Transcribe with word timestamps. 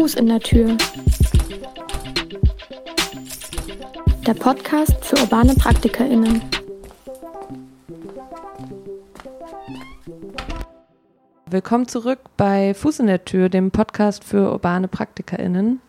Fuß 0.00 0.14
in 0.14 0.28
der 0.28 0.40
Tür. 0.40 0.78
Der 4.26 4.32
Podcast 4.32 5.04
für 5.04 5.20
urbane 5.20 5.54
PraktikerInnen. 5.54 6.40
Willkommen 11.50 11.86
zurück 11.86 12.20
bei 12.38 12.72
Fuß 12.72 13.00
in 13.00 13.08
der 13.08 13.26
Tür, 13.26 13.50
dem 13.50 13.72
Podcast 13.72 14.24
für 14.24 14.50
urbane 14.50 14.88
PraktikerInnen. 14.88 15.82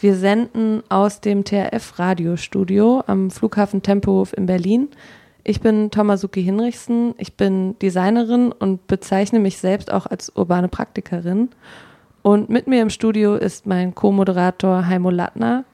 Wir 0.00 0.16
senden 0.16 0.82
aus 0.88 1.20
dem 1.20 1.44
TRF 1.44 2.00
Radiostudio 2.00 3.04
am 3.06 3.30
Flughafen 3.30 3.80
Tempelhof 3.80 4.36
in 4.36 4.46
Berlin. 4.46 4.88
Ich 5.44 5.60
bin 5.60 5.92
Tomasuki 5.92 6.42
Hinrichsen, 6.42 7.14
ich 7.16 7.36
bin 7.36 7.78
Designerin 7.78 8.50
und 8.50 8.88
bezeichne 8.88 9.38
mich 9.38 9.58
selbst 9.58 9.92
auch 9.92 10.06
als 10.06 10.32
urbane 10.34 10.66
Praktikerin. 10.66 11.50
Und 12.22 12.48
mit 12.48 12.68
mir 12.68 12.82
im 12.82 12.90
Studio 12.90 13.34
ist 13.34 13.66
mein 13.66 13.94
Co-Moderator 13.94 14.86
Heimo 14.86 15.10
Lattner. 15.10 15.64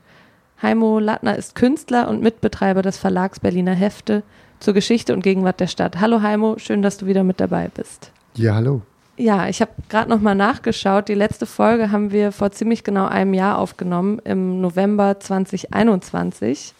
Heimo 0.63 0.99
Lattner 0.99 1.37
ist 1.37 1.55
Künstler 1.55 2.09
und 2.09 2.23
Mitbetreiber 2.23 2.81
des 2.81 2.97
Verlags 2.97 3.39
Berliner 3.39 3.75
Hefte 3.75 4.23
zur 4.59 4.75
Geschichte 4.75 5.13
und 5.13 5.23
Gegenwart 5.23 5.61
der 5.61 5.67
Stadt. 5.67 6.01
Hallo 6.01 6.23
Heimo, 6.23 6.59
schön, 6.59 6.81
dass 6.81 6.97
du 6.97 7.07
wieder 7.07 7.23
mit 7.23 7.39
dabei 7.39 7.69
bist. 7.73 8.13
Ja, 8.35 8.55
hallo. 8.55 8.81
Ja, 9.19 9.49
ich 9.49 9.61
habe 9.61 9.73
gerade 9.89 10.09
noch 10.09 10.21
mal 10.21 10.35
nachgeschaut. 10.35 11.09
Die 11.09 11.15
letzte 11.15 11.45
Folge 11.45 11.93
haben 11.93 12.13
wir 12.13 12.33
vor 12.33 12.51
ziemlich 12.51 12.83
genau 12.83 13.07
einem 13.07 13.35
Jahr 13.35 13.59
aufgenommen, 13.59 14.21
im 14.25 14.61
November 14.61 15.21
2021. 15.21 16.73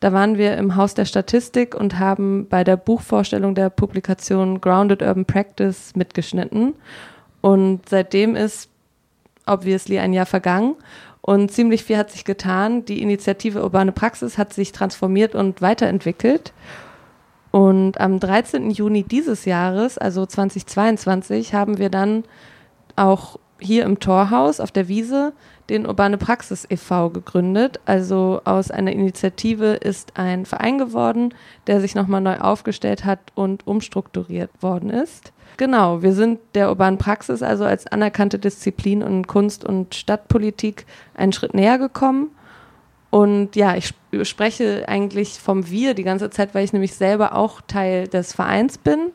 Da 0.00 0.12
waren 0.12 0.36
wir 0.36 0.58
im 0.58 0.76
Haus 0.76 0.94
der 0.94 1.04
Statistik 1.06 1.74
und 1.74 1.98
haben 1.98 2.48
bei 2.48 2.64
der 2.64 2.76
Buchvorstellung 2.76 3.54
der 3.54 3.70
Publikation 3.70 4.60
Grounded 4.60 5.00
Urban 5.00 5.24
Practice 5.24 5.94
mitgeschnitten. 5.94 6.74
Und 7.40 7.88
seitdem 7.88 8.36
ist 8.36 8.68
obviously 9.46 9.98
ein 9.98 10.12
Jahr 10.12 10.26
vergangen 10.26 10.76
und 11.26 11.50
ziemlich 11.50 11.82
viel 11.82 11.96
hat 11.96 12.12
sich 12.12 12.24
getan. 12.24 12.84
Die 12.84 13.02
Initiative 13.02 13.62
Urbane 13.62 13.90
Praxis 13.90 14.38
hat 14.38 14.52
sich 14.52 14.70
transformiert 14.70 15.34
und 15.34 15.60
weiterentwickelt. 15.60 16.52
Und 17.50 18.00
am 18.00 18.20
13. 18.20 18.70
Juni 18.70 19.02
dieses 19.02 19.44
Jahres, 19.44 19.98
also 19.98 20.24
2022, 20.24 21.52
haben 21.52 21.78
wir 21.78 21.90
dann 21.90 22.22
auch 22.94 23.40
hier 23.58 23.84
im 23.84 24.00
Torhaus 24.00 24.60
auf 24.60 24.70
der 24.70 24.88
Wiese 24.88 25.32
den 25.68 25.86
Urbane 25.86 26.18
Praxis 26.18 26.66
e.V. 26.68 27.10
gegründet. 27.10 27.80
Also 27.86 28.40
aus 28.44 28.70
einer 28.70 28.92
Initiative 28.92 29.74
ist 29.74 30.12
ein 30.16 30.46
Verein 30.46 30.78
geworden, 30.78 31.34
der 31.66 31.80
sich 31.80 31.94
nochmal 31.94 32.20
neu 32.20 32.38
aufgestellt 32.38 33.04
hat 33.04 33.18
und 33.34 33.66
umstrukturiert 33.66 34.50
worden 34.60 34.90
ist. 34.90 35.32
Genau, 35.56 36.02
wir 36.02 36.12
sind 36.12 36.38
der 36.54 36.68
urbanen 36.68 36.98
Praxis 36.98 37.42
also 37.42 37.64
als 37.64 37.86
anerkannte 37.86 38.38
Disziplin 38.38 39.00
in 39.00 39.26
Kunst- 39.26 39.64
und 39.64 39.94
Stadtpolitik 39.94 40.84
einen 41.14 41.32
Schritt 41.32 41.54
näher 41.54 41.78
gekommen 41.78 42.30
und 43.16 43.56
ja, 43.56 43.76
ich 43.76 43.94
spreche 44.24 44.84
eigentlich 44.88 45.40
vom 45.40 45.70
Wir 45.70 45.94
die 45.94 46.02
ganze 46.02 46.28
Zeit, 46.28 46.54
weil 46.54 46.64
ich 46.64 46.74
nämlich 46.74 46.94
selber 46.94 47.34
auch 47.34 47.60
Teil 47.66 48.08
des 48.08 48.34
Vereins 48.34 48.76
bin. 48.76 49.12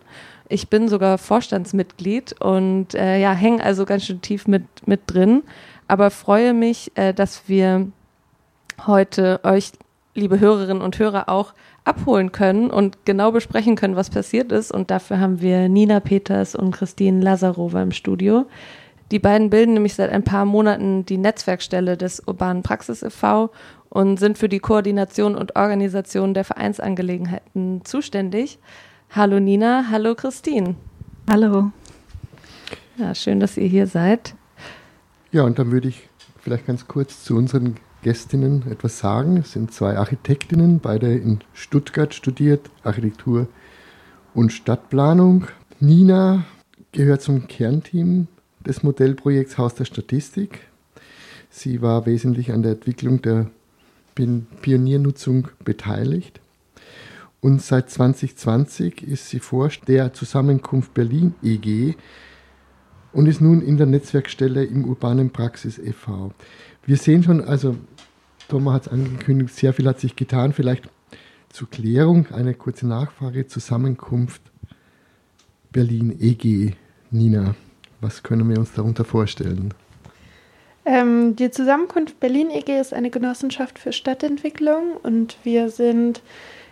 Ich 0.51 0.67
bin 0.67 0.89
sogar 0.89 1.17
Vorstandsmitglied 1.17 2.41
und 2.41 2.93
äh, 2.93 3.17
ja, 3.19 3.31
hänge 3.31 3.63
also 3.63 3.85
ganz 3.85 4.05
schön 4.05 4.21
tief 4.21 4.47
mit, 4.47 4.63
mit 4.85 5.01
drin. 5.07 5.43
Aber 5.87 6.11
freue 6.11 6.53
mich, 6.53 6.91
äh, 6.95 7.13
dass 7.13 7.47
wir 7.47 7.87
heute 8.85 9.39
euch, 9.43 9.71
liebe 10.13 10.41
Hörerinnen 10.41 10.81
und 10.81 10.99
Hörer, 10.99 11.29
auch 11.29 11.53
abholen 11.85 12.33
können 12.33 12.69
und 12.69 13.05
genau 13.05 13.31
besprechen 13.31 13.77
können, 13.77 13.95
was 13.95 14.09
passiert 14.09 14.51
ist. 14.51 14.71
Und 14.73 14.91
dafür 14.91 15.21
haben 15.21 15.41
wir 15.41 15.69
Nina 15.69 16.01
Peters 16.01 16.53
und 16.53 16.71
Christine 16.71 17.21
Lazarova 17.21 17.81
im 17.81 17.91
Studio. 17.91 18.45
Die 19.11 19.19
beiden 19.19 19.49
bilden 19.49 19.73
nämlich 19.73 19.95
seit 19.95 20.11
ein 20.11 20.23
paar 20.23 20.45
Monaten 20.45 21.05
die 21.05 21.17
Netzwerkstelle 21.17 21.95
des 21.95 22.21
Urbanen 22.27 22.61
Praxis 22.61 23.03
e.V 23.03 23.51
und 23.89 24.19
sind 24.19 24.37
für 24.37 24.49
die 24.49 24.59
Koordination 24.59 25.35
und 25.35 25.55
Organisation 25.55 26.33
der 26.33 26.43
Vereinsangelegenheiten 26.43 27.85
zuständig. 27.85 28.59
Hallo 29.13 29.41
Nina, 29.41 29.87
hallo 29.89 30.15
Christine. 30.15 30.75
Hallo. 31.29 31.73
Ja, 32.95 33.13
schön, 33.13 33.41
dass 33.41 33.57
ihr 33.57 33.67
hier 33.67 33.85
seid. 33.85 34.35
Ja, 35.33 35.43
und 35.43 35.59
dann 35.59 35.69
würde 35.69 35.89
ich 35.89 36.07
vielleicht 36.39 36.65
ganz 36.65 36.87
kurz 36.87 37.25
zu 37.25 37.35
unseren 37.35 37.75
Gästinnen 38.03 38.63
etwas 38.71 38.99
sagen. 38.99 39.35
Es 39.35 39.51
sind 39.51 39.73
zwei 39.73 39.97
Architektinnen, 39.97 40.79
beide 40.79 41.13
in 41.13 41.39
Stuttgart 41.53 42.13
studiert, 42.13 42.69
Architektur 42.83 43.47
und 44.33 44.53
Stadtplanung. 44.53 45.47
Nina 45.81 46.45
gehört 46.93 47.21
zum 47.21 47.49
Kernteam 47.49 48.29
des 48.65 48.81
Modellprojekts 48.81 49.57
Haus 49.57 49.75
der 49.75 49.85
Statistik. 49.85 50.69
Sie 51.49 51.81
war 51.81 52.05
wesentlich 52.05 52.53
an 52.53 52.63
der 52.63 52.71
Entwicklung 52.71 53.21
der 53.21 53.47
Pioniernutzung 54.15 55.49
beteiligt. 55.65 56.40
Und 57.41 57.59
seit 57.61 57.89
2020 57.89 59.01
ist 59.01 59.29
sie 59.29 59.39
Vorsteher 59.39 60.05
der 60.05 60.13
Zusammenkunft 60.13 60.93
Berlin 60.93 61.33
EG 61.41 61.95
und 63.13 63.25
ist 63.25 63.41
nun 63.41 63.61
in 63.61 63.77
der 63.77 63.87
Netzwerkstelle 63.87 64.63
im 64.63 64.85
Urbanen 64.85 65.31
Praxis 65.31 65.79
e.V. 65.79 66.31
Wir 66.85 66.97
sehen 66.97 67.23
schon, 67.23 67.41
also 67.41 67.75
Thomas 68.47 68.75
hat 68.75 68.87
es 68.87 68.91
angekündigt, 68.91 69.55
sehr 69.55 69.73
viel 69.73 69.87
hat 69.87 69.99
sich 69.99 70.15
getan. 70.15 70.53
Vielleicht 70.53 70.87
zur 71.49 71.67
Klärung 71.67 72.27
eine 72.27 72.53
kurze 72.53 72.87
Nachfrage. 72.87 73.47
Zusammenkunft 73.47 74.43
Berlin 75.71 76.15
EG. 76.19 76.73
Nina, 77.09 77.55
was 78.01 78.21
können 78.21 78.47
wir 78.49 78.59
uns 78.59 78.71
darunter 78.73 79.03
vorstellen? 79.03 79.73
Ähm, 80.85 81.35
die 81.35 81.49
Zusammenkunft 81.49 82.19
Berlin 82.19 82.49
EG 82.51 82.79
ist 82.79 82.93
eine 82.93 83.09
Genossenschaft 83.09 83.79
für 83.79 83.93
Stadtentwicklung 83.93 84.97
und 85.01 85.37
wir 85.43 85.69
sind 85.69 86.21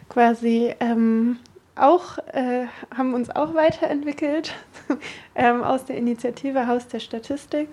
quasi 0.09 0.73
ähm, 0.79 1.37
auch, 1.75 2.17
äh, 2.33 2.65
haben 2.95 3.13
uns 3.13 3.29
auch 3.29 3.53
weiterentwickelt 3.53 4.53
ähm, 5.35 5.63
aus 5.63 5.85
der 5.85 5.97
Initiative 5.97 6.67
Haus 6.67 6.87
der 6.87 6.99
Statistik 6.99 7.69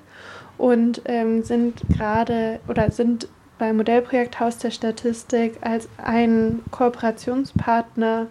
und 0.59 1.03
ähm, 1.07 1.43
sind 1.43 1.83
gerade 1.89 2.61
oder 2.69 2.91
sind 2.91 3.29
beim 3.59 3.79
Modellprojekt 3.79 4.39
Haus 4.39 4.59
der 4.59 4.71
Statistik 4.71 5.57
als 5.63 5.89
ein 5.97 6.61
Kooperationspartner 6.71 8.27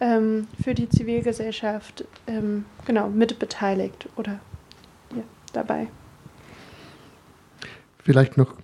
ähm, 0.00 0.46
für 0.62 0.74
die 0.74 0.88
Zivilgesellschaft 0.88 2.04
ähm, 2.26 2.64
genau 2.86 3.08
mitbeteiligt 3.08 4.08
oder 4.16 4.40
ja, 5.14 5.22
dabei. 5.52 5.88
Vielleicht 8.04 8.36
noch 8.36 8.54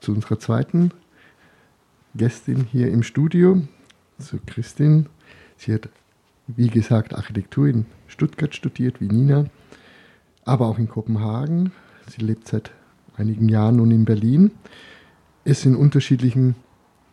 zu 0.00 0.12
unserer 0.12 0.38
zweiten 0.38 0.90
Gästin 2.14 2.64
hier 2.70 2.88
im 2.88 3.02
Studio, 3.02 3.62
zu 4.18 4.38
Christin. 4.44 5.06
Sie 5.56 5.72
hat, 5.72 5.88
wie 6.46 6.68
gesagt, 6.68 7.14
Architektur 7.14 7.68
in 7.68 7.86
Stuttgart 8.06 8.54
studiert, 8.54 9.00
wie 9.00 9.08
Nina, 9.08 9.46
aber 10.44 10.66
auch 10.66 10.78
in 10.78 10.88
Kopenhagen. 10.88 11.72
Sie 12.08 12.22
lebt 12.22 12.48
seit 12.48 12.70
einigen 13.16 13.48
Jahren 13.48 13.76
nun 13.76 13.90
in 13.90 14.04
Berlin, 14.04 14.50
ist 15.44 15.64
in 15.64 15.76
unterschiedlichen 15.76 16.54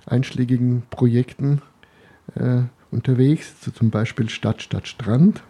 einschlägigen 0.06 0.84
Projekten 0.90 1.62
äh, 2.36 2.64
unterwegs, 2.92 3.54
so 3.62 3.72
zum 3.72 3.90
Beispiel 3.90 4.30
Stadt, 4.30 4.62
Stadt, 4.62 4.88
Strand 4.88 5.44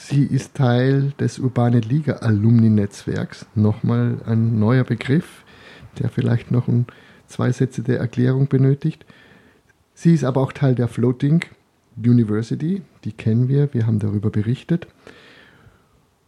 Sie 0.00 0.22
ist 0.24 0.54
Teil 0.54 1.12
des 1.18 1.38
Urbane 1.38 1.80
Liga 1.80 2.14
Alumni-Netzwerks. 2.14 3.46
Nochmal 3.54 4.20
ein 4.24 4.58
neuer 4.58 4.84
Begriff, 4.84 5.42
der 5.98 6.08
vielleicht 6.08 6.50
noch 6.50 6.68
ein, 6.68 6.86
zwei 7.26 7.50
Sätze 7.50 7.82
der 7.82 7.98
Erklärung 7.98 8.46
benötigt. 8.46 9.04
Sie 9.98 10.14
ist 10.14 10.22
aber 10.22 10.42
auch 10.42 10.52
Teil 10.52 10.76
der 10.76 10.86
Floating 10.86 11.44
University, 11.96 12.82
die 13.02 13.10
kennen 13.10 13.48
wir, 13.48 13.74
wir 13.74 13.84
haben 13.84 13.98
darüber 13.98 14.30
berichtet. 14.30 14.86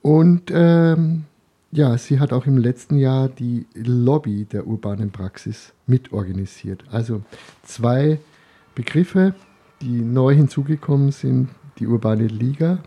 Und 0.03 0.51
ähm, 0.53 1.27
ja, 1.71 1.97
sie 1.97 2.19
hat 2.19 2.33
auch 2.33 2.47
im 2.47 2.59
letzten 2.59 2.99
Jahr 2.99 3.29
die 3.29 3.67
Lobby 3.75 4.45
der 4.45 4.67
urbanen 4.67 5.13
Praxis 5.13 5.73
mitorganisiert. 5.87 6.83
Also 6.91 7.23
zwei 7.63 8.19
Begriffe, 8.75 9.37
die 9.81 10.01
neu 10.01 10.35
hinzugekommen 10.35 11.13
sind, 11.13 11.51
die 11.79 11.87
urbane 11.87 12.27
Liga 12.27 12.81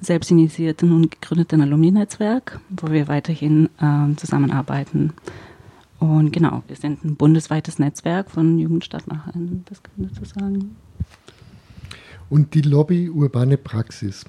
selbstinitiierten 0.00 0.92
und 0.92 1.10
gegründeten 1.10 1.60
Alumni-Netzwerk, 1.60 2.60
wo 2.70 2.90
wir 2.90 3.08
weiterhin 3.08 3.68
äh, 3.80 4.14
zusammenarbeiten. 4.16 5.12
Und 5.98 6.32
genau, 6.32 6.62
wir 6.66 6.76
sind 6.76 7.04
ein 7.04 7.16
bundesweites 7.16 7.78
Netzwerk 7.78 8.30
von 8.30 8.58
Jugendstadtmachern, 8.58 9.64
das 9.66 9.82
kann 9.82 9.92
man 9.96 10.08
dazu 10.08 10.24
sagen. 10.24 10.76
Und 12.30 12.54
die 12.54 12.62
Lobby 12.62 13.10
Urbane 13.10 13.58
Praxis, 13.58 14.24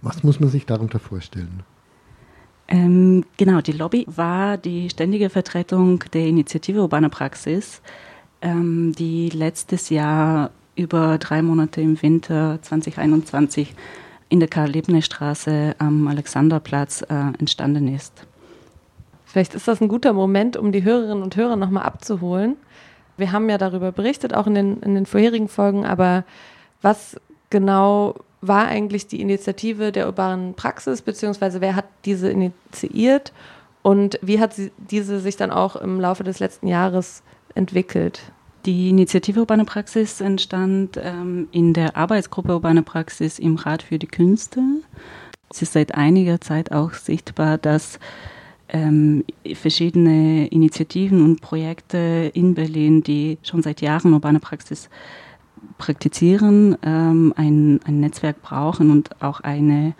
was 0.00 0.22
muss 0.22 0.40
man 0.40 0.48
sich 0.48 0.64
darunter 0.64 0.98
vorstellen? 0.98 1.62
Ähm, 2.68 3.24
genau, 3.36 3.60
die 3.60 3.72
Lobby 3.72 4.06
war 4.08 4.56
die 4.56 4.88
ständige 4.88 5.28
Vertretung 5.30 6.02
der 6.12 6.26
Initiative 6.26 6.80
Urbane 6.80 7.10
Praxis, 7.10 7.82
ähm, 8.40 8.94
die 8.98 9.28
letztes 9.28 9.90
Jahr 9.90 10.50
über 10.76 11.18
drei 11.18 11.42
Monate 11.42 11.80
im 11.80 12.00
Winter 12.00 12.58
2021 12.62 13.74
in 14.28 14.40
der 14.40 14.48
Karl-Lebne-Straße 14.48 15.76
am 15.78 16.08
Alexanderplatz 16.08 17.02
äh, 17.02 17.14
entstanden 17.38 17.88
ist. 17.88 18.26
Vielleicht 19.24 19.54
ist 19.54 19.68
das 19.68 19.80
ein 19.80 19.88
guter 19.88 20.12
Moment, 20.12 20.56
um 20.56 20.72
die 20.72 20.84
Hörerinnen 20.84 21.22
und 21.22 21.36
Hörer 21.36 21.56
nochmal 21.56 21.84
abzuholen. 21.84 22.56
Wir 23.16 23.32
haben 23.32 23.48
ja 23.48 23.58
darüber 23.58 23.92
berichtet, 23.92 24.34
auch 24.34 24.46
in 24.46 24.54
den, 24.54 24.80
in 24.80 24.94
den 24.94 25.06
vorherigen 25.06 25.48
Folgen, 25.48 25.84
aber 25.84 26.24
was 26.82 27.16
genau 27.50 28.16
war 28.46 28.66
eigentlich 28.66 29.06
die 29.06 29.20
Initiative 29.20 29.92
der 29.92 30.06
urbanen 30.06 30.54
Praxis, 30.54 31.02
beziehungsweise 31.02 31.60
wer 31.60 31.76
hat 31.76 31.86
diese 32.04 32.30
initiiert 32.30 33.32
und 33.82 34.18
wie 34.22 34.40
hat 34.40 34.54
sie, 34.54 34.72
diese 34.90 35.20
sich 35.20 35.36
dann 35.36 35.50
auch 35.50 35.76
im 35.76 36.00
Laufe 36.00 36.24
des 36.24 36.38
letzten 36.38 36.66
Jahres 36.68 37.22
entwickelt? 37.54 38.20
Die 38.66 38.88
Initiative 38.88 39.40
Urbane 39.40 39.66
Praxis 39.66 40.22
entstand 40.22 40.98
ähm, 41.02 41.48
in 41.52 41.74
der 41.74 41.96
Arbeitsgruppe 41.96 42.54
Urbane 42.54 42.82
Praxis 42.82 43.38
im 43.38 43.56
Rat 43.56 43.82
für 43.82 43.98
die 43.98 44.06
Künste. 44.06 44.60
Es 45.50 45.60
ist 45.60 45.74
seit 45.74 45.94
einiger 45.94 46.40
Zeit 46.40 46.72
auch 46.72 46.94
sichtbar, 46.94 47.58
dass 47.58 47.98
ähm, 48.68 49.24
verschiedene 49.54 50.46
Initiativen 50.48 51.22
und 51.22 51.42
Projekte 51.42 52.30
in 52.32 52.54
Berlin, 52.54 53.02
die 53.02 53.38
schon 53.42 53.62
seit 53.62 53.82
Jahren 53.82 54.14
urbane 54.14 54.40
Praxis 54.40 54.88
praktizieren, 55.78 56.76
ähm, 56.82 57.32
ein, 57.36 57.80
ein 57.84 58.00
Netzwerk 58.00 58.42
brauchen 58.42 58.90
und 58.90 59.22
auch 59.22 59.40
eine, 59.40 59.94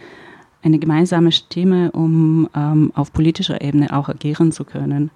eine 0.63 0.79
gemeinsame 0.79 1.33
Stimme, 1.33 1.93
um 1.93 2.49
ähm, 2.55 2.93
auf 2.95 3.13
politischer 3.13 3.61
Ebene 3.61 3.97
auch 3.97 4.09
agieren 4.09 4.53
zu 4.53 4.65
können. 4.65 5.11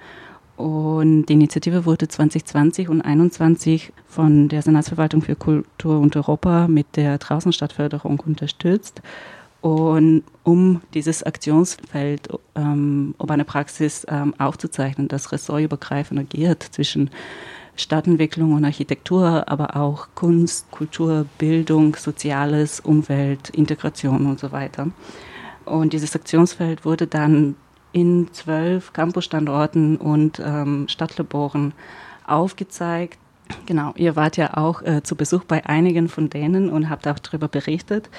Und 0.57 1.27
die 1.27 1.35
Initiative 1.35 1.87
wurde 1.87 2.09
2020 2.09 2.89
und 2.89 3.03
2021 3.03 3.93
von 4.07 4.49
der 4.49 4.61
Senatsverwaltung 4.63 5.23
für 5.23 5.37
Kultur 5.37 6.01
und 6.01 6.17
Europa 6.17 6.67
mit 6.67 6.97
der 6.97 7.19
Draußenstadtförderung 7.19 8.19
unterstützt. 8.19 9.01
Und 9.61 10.25
um 10.43 10.81
dieses 10.95 11.23
Aktionsfeld 11.23 12.29
ähm, 12.57 13.15
urbane 13.19 13.45
Praxis 13.45 14.05
ähm, 14.09 14.35
aufzuzeichnen, 14.39 15.07
das 15.07 15.31
ressortübergreifend 15.31 16.19
agiert 16.19 16.63
zwischen 16.63 17.11
Stadtentwicklung 17.79 18.53
und 18.53 18.65
Architektur, 18.65 19.45
aber 19.49 19.77
auch 19.77 20.09
Kunst, 20.15 20.71
Kultur, 20.71 21.27
Bildung, 21.39 21.97
Soziales, 21.97 22.81
Umwelt, 22.81 23.51
Integration 23.51 24.27
und 24.27 24.41
so 24.41 24.53
weiter. 24.53 24.89
Und 25.65 25.93
dieses 25.93 26.17
Aktionsfeld 26.17 26.85
wurde 26.85 27.07
dann 27.07 27.57
in 27.93 28.29
zwölf 28.33 28.93
Campusstandorten 28.93 29.97
und 29.97 30.41
ähm, 30.45 30.89
Stadtlaboren 30.89 31.73
aufgezeigt. 32.27 33.19
Genau, 33.67 33.93
ihr 33.97 34.15
wart 34.15 34.37
ja 34.37 34.57
auch 34.57 34.83
äh, 34.83 35.03
zu 35.03 35.17
Besuch 35.17 35.45
bei 35.45 35.65
einigen 35.65 36.09
von 36.09 36.29
denen 36.29 36.71
und 36.71 36.91
habt 36.91 37.09
auch 37.09 37.19
darüber 37.19 37.49
berichtet. 37.49 38.11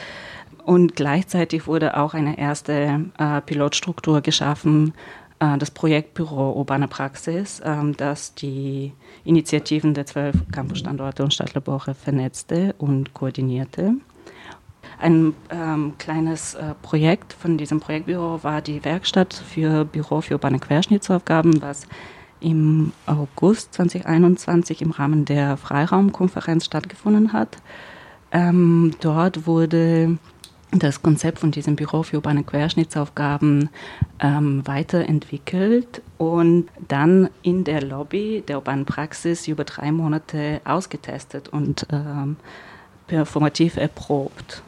Und 0.66 0.96
gleichzeitig 0.96 1.68
wurde 1.68 1.98
auch 1.98 2.14
eine 2.14 2.38
erste 2.38 3.06
äh, 3.18 3.42
Pilotstruktur 3.42 4.22
geschaffen, 4.22 4.94
das 5.40 5.72
Projektbüro 5.72 6.52
Urbane 6.52 6.88
Praxis, 6.88 7.62
äh, 7.62 7.76
das 7.96 8.36
die 8.36 8.94
Initiativen 9.24 9.94
der 9.94 10.06
zwölf 10.06 10.36
Campusstandorte 10.52 11.24
und 11.24 11.34
Stadtlabore 11.34 11.94
vernetzte 11.94 12.76
und 12.78 13.14
koordinierte. 13.14 13.94
Ein 15.00 15.34
ähm, 15.50 15.94
kleines 15.98 16.56
äh, 16.56 16.76
Projekt 16.82 17.32
von 17.32 17.58
diesem 17.58 17.80
Projektbüro 17.80 18.44
war 18.44 18.62
die 18.62 18.84
Werkstatt 18.84 19.34
für 19.34 19.86
Büro 19.86 20.20
für 20.20 20.34
urbane 20.34 20.60
Querschnittsaufgaben, 20.60 21.62
was 21.62 21.88
im 22.42 22.92
August 23.06 23.74
2021 23.76 24.82
im 24.82 24.92
Rahmen 24.92 25.26
der 25.26 25.56
Freiraumkonferenz 25.58 26.66
stattgefunden 26.66 27.32
hat. 27.32 27.58
Ähm, 28.32 28.94
dort 29.00 29.48
wurde 29.48 30.18
das 30.72 31.02
Konzept 31.02 31.40
von 31.40 31.52
diesem 31.52 31.76
Büro 31.76 32.04
für 32.04 32.18
urbane 32.18 32.44
Querschnittsaufgaben 32.44 33.70
ähm, 34.20 34.62
weiterentwickelt 34.68 36.02
und 36.18 36.68
dann 36.88 37.30
in 37.42 37.64
der 37.64 37.82
Lobby 37.82 38.44
der 38.48 38.58
urbanen 38.58 38.86
Praxis 38.86 39.48
über 39.48 39.64
drei 39.64 39.92
Monate 39.92 40.62
ausgetestet 40.66 41.50
und 41.50 41.88
ähm, 41.92 42.38
performativ 43.08 43.78
erprobt. 43.78 44.62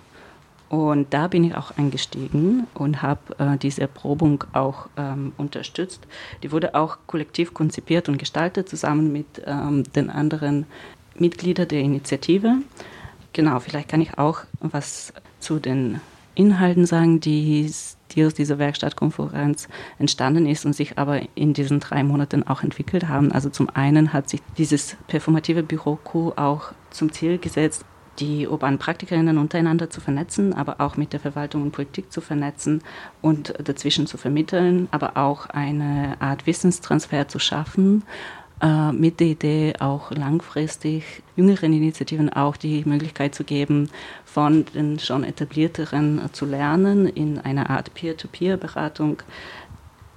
Und 0.69 1.13
da 1.13 1.27
bin 1.27 1.43
ich 1.43 1.55
auch 1.55 1.77
eingestiegen 1.77 2.65
und 2.73 3.01
habe 3.01 3.37
äh, 3.37 3.57
diese 3.57 3.81
Erprobung 3.81 4.45
auch 4.53 4.87
ähm, 4.97 5.33
unterstützt. 5.37 6.07
Die 6.41 6.51
wurde 6.51 6.75
auch 6.75 6.97
kollektiv 7.07 7.53
konzipiert 7.53 8.07
und 8.07 8.17
gestaltet, 8.17 8.69
zusammen 8.69 9.11
mit 9.11 9.43
ähm, 9.45 9.83
den 9.93 10.09
anderen 10.09 10.65
Mitgliedern 11.13 11.67
der 11.67 11.81
Initiative. 11.81 12.59
Genau, 13.33 13.59
vielleicht 13.59 13.89
kann 13.89 14.01
ich 14.01 14.17
auch 14.17 14.39
was 14.61 15.13
zu 15.41 15.59
den 15.59 15.99
Inhalten 16.33 16.85
sagen, 16.85 17.19
die, 17.19 17.71
die 18.11 18.25
aus 18.25 18.33
dieser 18.33 18.57
Werkstattkonferenz 18.57 19.67
entstanden 19.99 20.45
ist 20.45 20.65
und 20.65 20.73
sich 20.73 20.97
aber 20.97 21.21
in 21.35 21.53
diesen 21.53 21.79
drei 21.79 22.03
Monaten 22.03 22.47
auch 22.47 22.63
entwickelt 22.63 23.09
haben. 23.09 23.31
Also 23.31 23.49
zum 23.49 23.69
einen 23.69 24.13
hat 24.13 24.29
sich 24.29 24.41
dieses 24.57 24.95
performative 25.07 25.63
Büro 25.63 25.97
Q 25.97 26.31
auch 26.35 26.71
zum 26.89 27.11
Ziel 27.11 27.37
gesetzt, 27.37 27.85
die 28.19 28.47
urbanen 28.47 28.77
Praktikerinnen 28.77 29.37
untereinander 29.37 29.89
zu 29.89 29.99
vernetzen, 30.01 30.53
aber 30.53 30.79
auch 30.79 30.95
mit 30.97 31.13
der 31.13 31.19
Verwaltung 31.19 31.63
und 31.63 31.71
Politik 31.71 32.11
zu 32.11 32.21
vernetzen 32.21 32.81
und 33.21 33.53
dazwischen 33.63 34.05
zu 34.05 34.17
vermitteln, 34.17 34.87
aber 34.91 35.17
auch 35.17 35.47
eine 35.47 36.15
Art 36.19 36.45
Wissenstransfer 36.45 37.27
zu 37.27 37.39
schaffen, 37.39 38.03
äh, 38.61 38.91
mit 38.91 39.19
der 39.19 39.27
Idee 39.27 39.73
auch 39.79 40.11
langfristig 40.11 41.23
jüngeren 41.35 41.73
Initiativen 41.73 42.31
auch 42.31 42.57
die 42.57 42.83
Möglichkeit 42.85 43.33
zu 43.33 43.43
geben, 43.43 43.89
von 44.23 44.65
den 44.65 44.99
schon 44.99 45.23
etablierteren 45.23 46.21
zu 46.31 46.45
lernen 46.45 47.07
in 47.07 47.39
einer 47.39 47.69
Art 47.69 47.93
Peer-to-Peer-Beratung. 47.93 49.23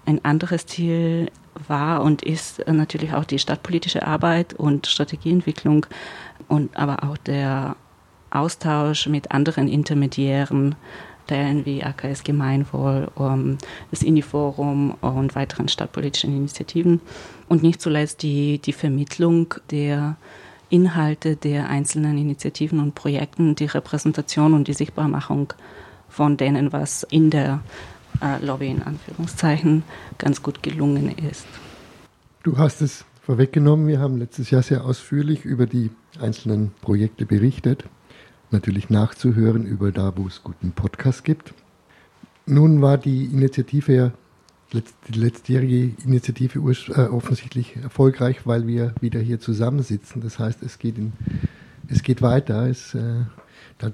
Ein 0.06 0.24
anderes 0.24 0.66
Ziel 0.66 1.30
war 1.68 2.02
und 2.02 2.22
ist 2.22 2.66
natürlich 2.66 3.14
auch 3.14 3.24
die 3.24 3.38
stadtpolitische 3.38 4.06
Arbeit 4.06 4.54
und 4.54 4.86
Strategieentwicklung 4.86 5.86
und 6.48 6.76
aber 6.76 7.04
auch 7.08 7.16
der 7.16 7.76
Austausch 8.30 9.06
mit 9.06 9.30
anderen 9.30 9.68
Intermediären, 9.68 10.74
Stellen 11.24 11.64
wie 11.64 11.82
AKS 11.82 12.22
Gemeinwohl, 12.22 13.08
um, 13.14 13.56
das 13.90 14.02
INI-Forum 14.02 14.94
und 15.00 15.34
weiteren 15.34 15.68
stadtpolitischen 15.68 16.36
Initiativen 16.36 17.00
und 17.48 17.62
nicht 17.62 17.80
zuletzt 17.80 18.22
die, 18.22 18.58
die 18.58 18.72
Vermittlung 18.72 19.54
der 19.70 20.16
Inhalte 20.68 21.36
der 21.36 21.68
einzelnen 21.68 22.18
Initiativen 22.18 22.78
und 22.78 22.94
Projekten, 22.94 23.54
die 23.54 23.64
Repräsentation 23.64 24.52
und 24.52 24.68
die 24.68 24.74
Sichtbarmachung 24.74 25.52
von 26.08 26.36
denen, 26.36 26.72
was 26.72 27.04
in 27.04 27.30
der 27.30 27.60
äh, 28.22 28.44
Lobby 28.44 28.68
in 28.68 28.82
Anführungszeichen 28.82 29.82
ganz 30.18 30.42
gut 30.42 30.62
gelungen 30.62 31.10
ist. 31.30 31.46
Du 32.42 32.58
hast 32.58 32.82
es 32.82 33.06
vorweggenommen. 33.22 33.86
Wir 33.88 33.98
haben 33.98 34.18
letztes 34.18 34.50
Jahr 34.50 34.62
sehr 34.62 34.84
ausführlich 34.84 35.44
über 35.46 35.66
die 35.66 35.90
einzelnen 36.20 36.72
Projekte 36.82 37.24
berichtet 37.24 37.84
natürlich 38.54 38.88
nachzuhören 38.88 39.66
über 39.66 39.92
da, 39.92 40.16
wo 40.16 40.26
es 40.26 40.42
guten 40.42 40.72
Podcast 40.72 41.24
gibt. 41.24 41.52
Nun 42.46 42.80
war 42.80 42.96
die 42.96 43.26
Initiative 43.26 44.12
die 44.72 45.18
letztjährige 45.18 45.92
Initiative 46.04 46.58
äh, 46.58 47.00
offensichtlich 47.02 47.76
erfolgreich, 47.76 48.46
weil 48.46 48.66
wir 48.66 48.94
wieder 49.00 49.20
hier 49.20 49.40
zusammensitzen. 49.40 50.20
Das 50.22 50.38
heißt, 50.38 50.62
es 50.62 50.78
geht, 50.78 50.98
in, 50.98 51.12
es 51.88 52.02
geht 52.02 52.22
weiter. 52.22 52.68
Es, 52.68 52.94
äh, 52.94 53.22
da 53.78 53.92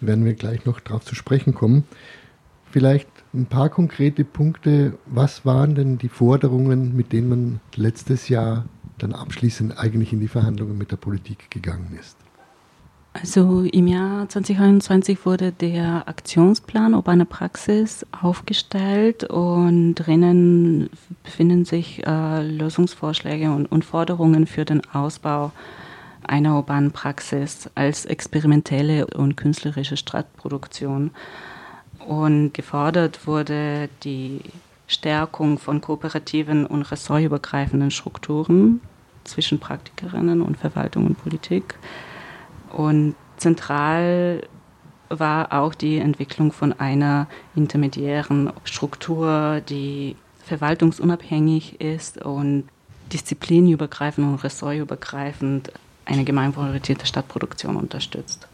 werden 0.00 0.24
wir 0.24 0.34
gleich 0.34 0.66
noch 0.66 0.80
darauf 0.80 1.04
zu 1.04 1.14
sprechen 1.14 1.54
kommen. 1.54 1.84
Vielleicht 2.70 3.08
ein 3.34 3.46
paar 3.46 3.68
konkrete 3.68 4.24
Punkte. 4.24 4.98
Was 5.06 5.44
waren 5.44 5.74
denn 5.74 5.98
die 5.98 6.08
Forderungen, 6.08 6.94
mit 6.94 7.12
denen 7.12 7.28
man 7.28 7.60
letztes 7.74 8.28
Jahr 8.28 8.66
dann 8.98 9.12
abschließend 9.12 9.78
eigentlich 9.78 10.12
in 10.12 10.20
die 10.20 10.28
Verhandlungen 10.28 10.76
mit 10.76 10.92
der 10.92 10.96
Politik 10.96 11.50
gegangen 11.50 11.96
ist? 11.98 12.19
Also 13.12 13.62
im 13.62 13.88
Jahr 13.88 14.28
2021 14.28 15.26
wurde 15.26 15.50
der 15.50 16.06
Aktionsplan 16.06 16.94
Urbane 16.94 17.24
Praxis 17.24 18.06
aufgestellt 18.12 19.24
und 19.24 19.96
drinnen 19.96 20.90
befinden 21.24 21.64
sich 21.64 22.06
äh, 22.06 22.42
Lösungsvorschläge 22.42 23.50
und, 23.50 23.66
und, 23.66 23.84
Forderungen 23.84 24.46
für 24.46 24.64
den 24.64 24.82
Ausbau 24.94 25.50
einer 26.22 26.54
urbanen 26.54 26.92
Praxis 26.92 27.68
als 27.74 28.04
experimentelle 28.04 29.08
und 29.08 29.36
künstlerische 29.36 29.96
Stadtproduktion. 29.96 31.10
Und 32.06 32.54
gefordert 32.54 33.26
wurde 33.26 33.88
die 34.04 34.40
Stärkung 34.86 35.58
von 35.58 35.80
kooperativen 35.80 36.64
und 36.64 36.82
ressortübergreifenden 36.82 37.90
Strukturen 37.90 38.80
zwischen 39.24 39.58
Praktikerinnen 39.58 40.42
und 40.42 40.56
Verwaltung 40.56 41.06
und 41.06 41.20
Politik 41.20 41.74
und 42.72 43.14
zentral 43.36 44.42
war 45.08 45.52
auch 45.52 45.74
die 45.74 45.98
Entwicklung 45.98 46.52
von 46.52 46.72
einer 46.72 47.26
intermediären 47.56 48.52
Struktur, 48.64 49.60
die 49.68 50.16
verwaltungsunabhängig 50.44 51.80
ist 51.80 52.22
und 52.22 52.64
disziplinübergreifend 53.12 54.26
und 54.26 54.44
ressortübergreifend 54.44 55.72
eine 56.04 56.24
gemeinwohlorientierte 56.24 57.06
Stadtproduktion 57.06 57.76
unterstützt. 57.76 58.46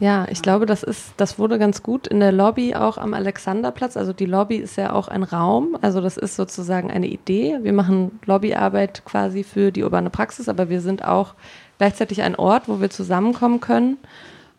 Ja, 0.00 0.26
ich 0.28 0.42
glaube, 0.42 0.66
das 0.66 0.82
ist, 0.82 1.12
das 1.16 1.38
wurde 1.38 1.60
ganz 1.60 1.84
gut 1.84 2.08
in 2.08 2.18
der 2.18 2.32
Lobby 2.32 2.74
auch 2.74 2.98
am 2.98 3.14
Alexanderplatz. 3.14 3.96
Also 3.96 4.12
die 4.12 4.26
Lobby 4.26 4.56
ist 4.56 4.76
ja 4.76 4.92
auch 4.92 5.06
ein 5.06 5.22
Raum. 5.22 5.78
Also 5.80 6.00
das 6.00 6.16
ist 6.16 6.34
sozusagen 6.34 6.90
eine 6.90 7.06
Idee. 7.06 7.58
Wir 7.62 7.72
machen 7.72 8.18
Lobbyarbeit 8.26 9.04
quasi 9.04 9.44
für 9.44 9.70
die 9.70 9.84
urbane 9.84 10.10
Praxis, 10.10 10.48
aber 10.48 10.68
wir 10.68 10.80
sind 10.80 11.04
auch 11.04 11.34
gleichzeitig 11.82 12.22
ein 12.22 12.36
Ort, 12.36 12.68
wo 12.68 12.80
wir 12.80 12.90
zusammenkommen 12.90 13.58
können 13.58 13.96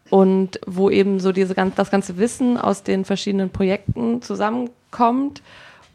und 0.10 0.60
wo 0.68 0.90
eben 0.90 1.22
so 1.22 1.32
diese, 1.32 1.54
das 1.54 1.90
ganze 1.90 2.18
Wissen 2.18 2.58
aus 2.58 2.84
den 2.84 3.06
verschiedenen 3.06 3.50
Projekten 3.50 4.22
zusammenkommt 4.22 5.42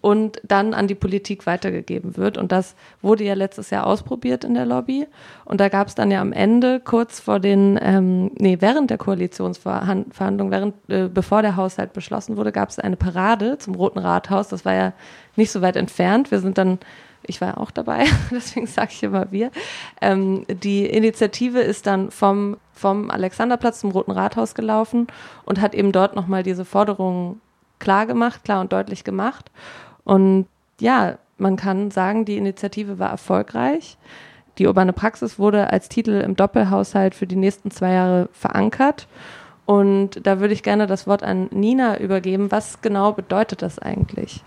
und 0.01 0.41
dann 0.43 0.73
an 0.73 0.87
die 0.87 0.95
Politik 0.95 1.45
weitergegeben 1.45 2.17
wird. 2.17 2.39
Und 2.39 2.51
das 2.51 2.75
wurde 3.03 3.25
ja 3.25 3.35
letztes 3.35 3.69
Jahr 3.69 3.87
ausprobiert 3.87 4.43
in 4.43 4.55
der 4.55 4.65
Lobby. 4.65 5.07
Und 5.45 5.61
da 5.61 5.69
gab 5.69 5.89
es 5.89 5.95
dann 5.95 6.11
ja 6.11 6.23
am 6.23 6.33
Ende, 6.33 6.81
kurz 6.81 7.21
vor 7.21 7.41
den, 7.41 7.79
ähm, 7.83 8.31
nee, 8.39 8.57
während 8.61 8.89
der 8.89 8.97
Koalitionsverhandlungen, 8.97 10.51
während, 10.51 10.75
äh, 10.89 11.11
bevor 11.13 11.43
der 11.43 11.57
Haushalt 11.57 11.93
beschlossen 11.93 12.39
wurde, 12.39 12.53
gab 12.53 12.71
es 12.71 12.79
eine 12.79 12.97
Parade 12.97 13.59
zum 13.59 13.75
Roten 13.75 13.99
Rathaus. 13.99 14.49
Das 14.49 14.65
war 14.65 14.73
ja 14.73 14.95
nicht 15.37 15.51
so 15.51 15.61
weit 15.61 15.77
entfernt. 15.77 16.31
Wir 16.31 16.41
sind 16.41 16.57
dann 16.57 16.79
ich 17.23 17.41
war 17.41 17.59
auch 17.59 17.71
dabei, 17.71 18.05
deswegen 18.31 18.67
sage 18.67 18.91
ich 18.93 19.03
immer 19.03 19.31
wir. 19.31 19.51
Ähm, 20.01 20.45
die 20.49 20.87
Initiative 20.87 21.61
ist 21.61 21.87
dann 21.87 22.11
vom, 22.11 22.57
vom 22.73 23.11
Alexanderplatz 23.11 23.81
zum 23.81 23.91
Roten 23.91 24.11
Rathaus 24.11 24.55
gelaufen 24.55 25.07
und 25.45 25.61
hat 25.61 25.75
eben 25.75 25.93
dort 25.93 26.17
nochmal 26.17 26.43
diese 26.43 26.65
Forderungen 26.65 27.41
klar 27.79 28.07
gemacht, 28.07 28.45
klar 28.45 28.61
und 28.61 28.73
deutlich 28.73 29.05
gemacht. 29.05 29.51
Und 30.05 30.47
ja, 30.81 31.19
man 31.37 31.57
kann 31.57 31.91
sagen, 31.91 32.25
die 32.25 32.37
Initiative 32.37 32.99
war 32.99 33.11
erfolgreich. 33.11 33.97
Die 34.59 34.67
urbane 34.67 34.93
Praxis 34.93 35.39
wurde 35.39 35.71
als 35.71 35.89
Titel 35.89 36.21
im 36.21 36.35
Doppelhaushalt 36.35 37.15
für 37.15 37.27
die 37.27 37.37
nächsten 37.37 37.71
zwei 37.71 37.93
Jahre 37.93 38.29
verankert. 38.33 39.07
Und 39.67 40.27
da 40.27 40.41
würde 40.41 40.55
ich 40.55 40.63
gerne 40.63 40.87
das 40.87 41.07
Wort 41.07 41.23
an 41.23 41.49
Nina 41.53 41.99
übergeben. 41.99 42.51
Was 42.51 42.81
genau 42.81 43.13
bedeutet 43.13 43.63
das 43.63 43.79
eigentlich? 43.79 44.43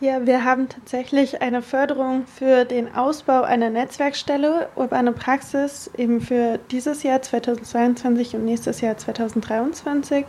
Ja, 0.00 0.24
wir 0.24 0.44
haben 0.44 0.68
tatsächlich 0.68 1.42
eine 1.42 1.60
Förderung 1.60 2.24
für 2.28 2.64
den 2.64 2.94
Ausbau 2.94 3.42
einer 3.42 3.68
Netzwerkstelle 3.68 4.68
Urbane 4.76 5.10
Praxis 5.10 5.90
eben 5.96 6.20
für 6.20 6.60
dieses 6.70 7.02
Jahr 7.02 7.20
2022 7.20 8.36
und 8.36 8.44
nächstes 8.44 8.80
Jahr 8.80 8.96
2023 8.96 10.24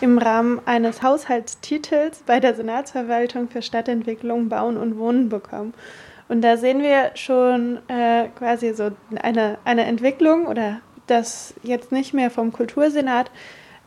im 0.00 0.16
Rahmen 0.16 0.60
eines 0.64 1.02
Haushaltstitels 1.02 2.22
bei 2.24 2.38
der 2.38 2.54
Senatsverwaltung 2.54 3.48
für 3.48 3.62
Stadtentwicklung, 3.62 4.48
Bauen 4.48 4.76
und 4.76 4.96
Wohnen 4.96 5.28
bekommen. 5.28 5.74
Und 6.28 6.42
da 6.42 6.56
sehen 6.56 6.80
wir 6.80 7.10
schon 7.16 7.80
äh, 7.88 8.28
quasi 8.38 8.74
so 8.74 8.92
eine, 9.20 9.58
eine 9.64 9.86
Entwicklung 9.86 10.46
oder 10.46 10.82
das 11.08 11.54
jetzt 11.64 11.90
nicht 11.90 12.14
mehr 12.14 12.30
vom 12.30 12.52
Kultursenat 12.52 13.32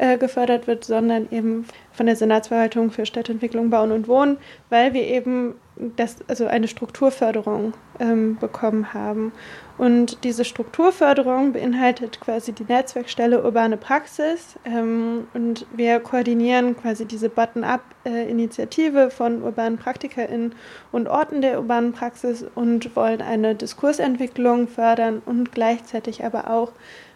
äh, 0.04 0.18
gefördert 0.18 0.68
wird, 0.68 0.84
sondern 0.84 1.30
eben 1.32 1.66
von 1.94 2.08
der 2.08 2.18
Senatsverwaltung 2.18 2.92
für 2.92 3.06
Stadtentwicklung, 3.06 3.70
Bauen 3.70 3.94
und 3.94 4.10
Wohnen, 4.10 4.38
weil 4.70 4.94
wir 4.94 5.08
eben 5.08 5.56
das, 5.96 6.18
also 6.28 6.46
eine 6.46 6.68
Strukturförderung 6.68 7.74
ähm, 8.02 8.38
bekommen 8.38 8.94
haben. 8.94 9.32
Und 9.78 10.26
diese 10.26 10.44
Strukturförderung 10.44 11.54
beinhaltet 11.54 12.20
quasi 12.20 12.52
die 12.52 12.66
Netzwerkstelle 12.66 13.42
Urbane 13.46 13.78
Praxis. 13.78 14.60
Ähm, 14.66 15.28
und 15.34 15.66
wir 15.74 16.02
koordinieren 16.02 16.76
quasi 16.76 17.06
diese 17.06 17.30
Button-up-Initiative 17.30 19.10
von 19.10 19.42
urbanen 19.42 19.78
PraktikerInnen 19.78 20.54
und 20.92 21.08
Orten 21.08 21.42
der 21.42 21.60
urbanen 21.60 21.94
Praxis 21.94 22.46
und 22.56 22.94
wollen 22.98 23.22
eine 23.22 23.56
Diskursentwicklung 23.56 24.68
fördern 24.68 25.22
und 25.26 25.54
gleichzeitig 25.54 26.26
aber 26.26 26.50
auch 26.50 26.74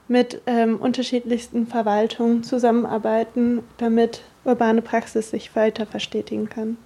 mit 0.08 0.42
ähm, 0.46 0.78
unterschiedlichsten 0.78 1.68
Verwaltungen 1.68 2.44
zusammenarbeiten, 2.44 3.64
damit 3.78 4.22
urbane 4.46 4.82
Praxis 4.82 5.30
sich 5.30 5.56
weiter 5.56 5.86
verstetigen 5.86 6.50
kann. 6.50 6.78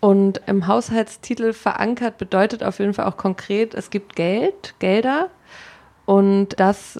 Und 0.00 0.40
im 0.46 0.66
Haushaltstitel 0.66 1.52
verankert 1.52 2.16
bedeutet 2.16 2.64
auf 2.64 2.78
jeden 2.78 2.94
Fall 2.94 3.06
auch 3.06 3.18
konkret, 3.18 3.74
es 3.74 3.90
gibt 3.90 4.16
Geld, 4.16 4.74
Gelder. 4.78 5.28
Und 6.06 6.58
das 6.58 6.98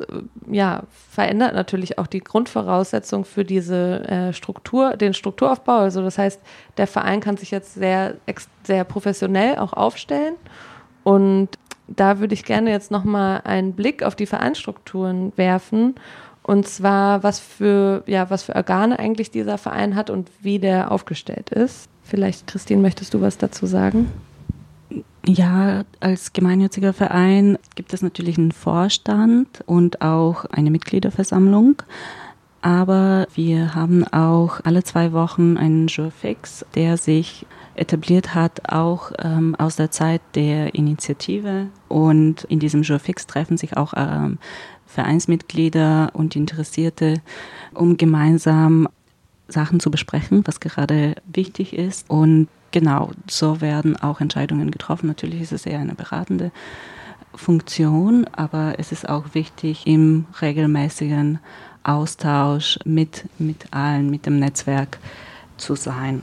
ja, 0.48 0.84
verändert 1.10 1.54
natürlich 1.54 1.98
auch 1.98 2.06
die 2.06 2.20
Grundvoraussetzung 2.20 3.24
für 3.24 3.44
diese 3.44 4.04
äh, 4.06 4.32
Struktur, 4.32 4.96
den 4.96 5.14
Strukturaufbau. 5.14 5.78
Also 5.78 6.02
das 6.02 6.18
heißt, 6.18 6.40
der 6.76 6.86
Verein 6.86 7.20
kann 7.20 7.36
sich 7.36 7.50
jetzt 7.50 7.74
sehr, 7.74 8.16
sehr 8.62 8.84
professionell 8.84 9.58
auch 9.58 9.72
aufstellen. 9.72 10.34
Und 11.02 11.48
da 11.96 12.20
würde 12.20 12.34
ich 12.34 12.44
gerne 12.44 12.70
jetzt 12.70 12.90
nochmal 12.90 13.42
einen 13.44 13.72
Blick 13.72 14.02
auf 14.02 14.14
die 14.14 14.26
Vereinsstrukturen 14.26 15.32
werfen. 15.36 15.94
Und 16.42 16.66
zwar, 16.66 17.22
was 17.22 17.38
für, 17.38 18.02
ja, 18.06 18.30
was 18.30 18.44
für 18.44 18.56
Organe 18.56 18.98
eigentlich 18.98 19.30
dieser 19.30 19.58
Verein 19.58 19.94
hat 19.94 20.10
und 20.10 20.30
wie 20.40 20.58
der 20.58 20.90
aufgestellt 20.90 21.50
ist. 21.50 21.88
Vielleicht, 22.02 22.46
Christine, 22.46 22.80
möchtest 22.80 23.14
du 23.14 23.20
was 23.20 23.38
dazu 23.38 23.66
sagen? 23.66 24.10
Ja, 25.26 25.84
als 26.00 26.32
gemeinnütziger 26.32 26.92
Verein 26.92 27.58
gibt 27.74 27.92
es 27.92 28.02
natürlich 28.02 28.38
einen 28.38 28.52
Vorstand 28.52 29.62
und 29.66 30.00
auch 30.00 30.46
eine 30.46 30.70
Mitgliederversammlung. 30.70 31.82
Aber 32.62 33.26
wir 33.34 33.74
haben 33.74 34.04
auch 34.08 34.60
alle 34.64 34.82
zwei 34.82 35.12
Wochen 35.12 35.56
einen 35.56 35.86
Jurfix, 35.86 36.64
der 36.74 36.96
sich 36.96 37.46
etabliert 37.80 38.34
hat, 38.34 38.70
auch 38.70 39.12
ähm, 39.18 39.54
aus 39.56 39.76
der 39.76 39.90
Zeit 39.90 40.20
der 40.34 40.74
Initiative. 40.74 41.66
Und 41.88 42.44
in 42.44 42.60
diesem 42.60 42.82
Jurfix 42.82 43.26
treffen 43.26 43.56
sich 43.56 43.76
auch 43.76 43.94
ähm, 43.96 44.38
Vereinsmitglieder 44.86 46.10
und 46.12 46.36
Interessierte, 46.36 47.20
um 47.74 47.96
gemeinsam 47.96 48.88
Sachen 49.48 49.80
zu 49.80 49.90
besprechen, 49.90 50.42
was 50.46 50.60
gerade 50.60 51.14
wichtig 51.32 51.72
ist. 51.72 52.08
Und 52.10 52.48
genau, 52.70 53.10
so 53.28 53.60
werden 53.60 53.96
auch 53.96 54.20
Entscheidungen 54.20 54.70
getroffen. 54.70 55.06
Natürlich 55.06 55.40
ist 55.40 55.52
es 55.52 55.66
eher 55.66 55.80
eine 55.80 55.94
beratende 55.94 56.52
Funktion, 57.34 58.26
aber 58.32 58.74
es 58.78 58.92
ist 58.92 59.08
auch 59.08 59.34
wichtig, 59.34 59.86
im 59.86 60.26
regelmäßigen 60.42 61.38
Austausch 61.82 62.78
mit, 62.84 63.24
mit 63.38 63.72
allen, 63.72 64.10
mit 64.10 64.26
dem 64.26 64.38
Netzwerk 64.38 64.98
zu 65.56 65.76
sein. 65.76 66.22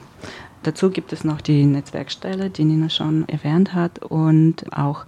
Dazu 0.67 0.89
gibt 0.89 1.13
es 1.13 1.23
noch 1.23 1.39
die 1.39 1.65
Netzwerkstelle, 1.65 2.49
die 2.49 2.65
Nina 2.65 2.89
schon 2.89 3.25
erwähnt 3.29 3.73
hat, 3.73 3.99
und 3.99 4.65
auch 4.77 5.05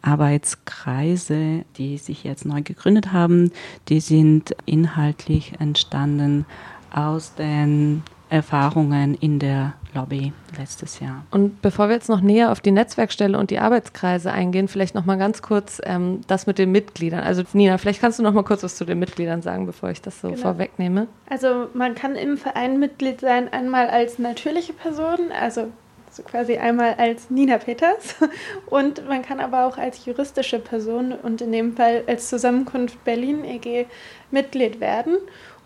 Arbeitskreise, 0.00 1.66
die 1.76 1.98
sich 1.98 2.24
jetzt 2.24 2.46
neu 2.46 2.62
gegründet 2.62 3.12
haben. 3.12 3.52
Die 3.90 4.00
sind 4.00 4.56
inhaltlich 4.64 5.60
entstanden 5.60 6.46
aus 6.90 7.34
den 7.34 8.02
Erfahrungen 8.30 9.12
in 9.12 9.38
der 9.38 9.74
Lobby 9.98 10.32
letztes 10.56 11.00
Jahr. 11.00 11.24
Und 11.30 11.60
bevor 11.60 11.88
wir 11.88 11.96
jetzt 11.96 12.08
noch 12.08 12.20
näher 12.20 12.52
auf 12.52 12.60
die 12.60 12.70
Netzwerkstelle 12.70 13.38
und 13.38 13.50
die 13.50 13.58
Arbeitskreise 13.58 14.32
eingehen, 14.32 14.68
vielleicht 14.68 14.94
noch 14.94 15.04
mal 15.04 15.18
ganz 15.18 15.42
kurz 15.42 15.80
ähm, 15.84 16.20
das 16.26 16.46
mit 16.46 16.58
den 16.58 16.70
Mitgliedern. 16.70 17.20
Also 17.20 17.42
Nina, 17.52 17.78
vielleicht 17.78 18.00
kannst 18.00 18.18
du 18.18 18.22
noch 18.22 18.32
mal 18.32 18.44
kurz 18.44 18.62
was 18.62 18.76
zu 18.76 18.84
den 18.84 18.98
Mitgliedern 18.98 19.42
sagen, 19.42 19.66
bevor 19.66 19.90
ich 19.90 20.00
das 20.00 20.20
so 20.20 20.28
genau. 20.28 20.40
vorwegnehme. 20.40 21.08
Also 21.28 21.66
man 21.74 21.94
kann 21.94 22.14
im 22.14 22.36
Verein 22.36 22.78
Mitglied 22.78 23.20
sein, 23.20 23.52
einmal 23.52 23.88
als 23.88 24.18
natürliche 24.18 24.72
Person, 24.72 25.32
also 25.38 25.68
so 26.10 26.22
quasi 26.22 26.56
einmal 26.56 26.94
als 26.94 27.30
Nina 27.30 27.58
Peters 27.58 28.16
und 28.66 29.06
man 29.08 29.22
kann 29.22 29.40
aber 29.40 29.66
auch 29.66 29.78
als 29.78 30.04
juristische 30.04 30.58
Person 30.58 31.12
und 31.12 31.40
in 31.42 31.52
dem 31.52 31.76
Fall 31.76 32.04
als 32.06 32.28
Zusammenkunft 32.28 33.02
Berlin 33.04 33.44
EG 33.44 33.86
Mitglied 34.30 34.80
werden. 34.80 35.18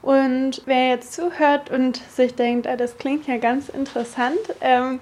Und 0.03 0.63
wer 0.67 0.89
jetzt 0.89 1.13
zuhört 1.13 1.71
und 1.71 1.97
sich 1.97 2.35
denkt, 2.35 2.67
ah, 2.67 2.77
das 2.77 2.99
klingt 2.99 3.27
ja 3.27 3.39
ganz 3.39 3.69
interessant, 3.69 4.39
ähm, 4.61 5.01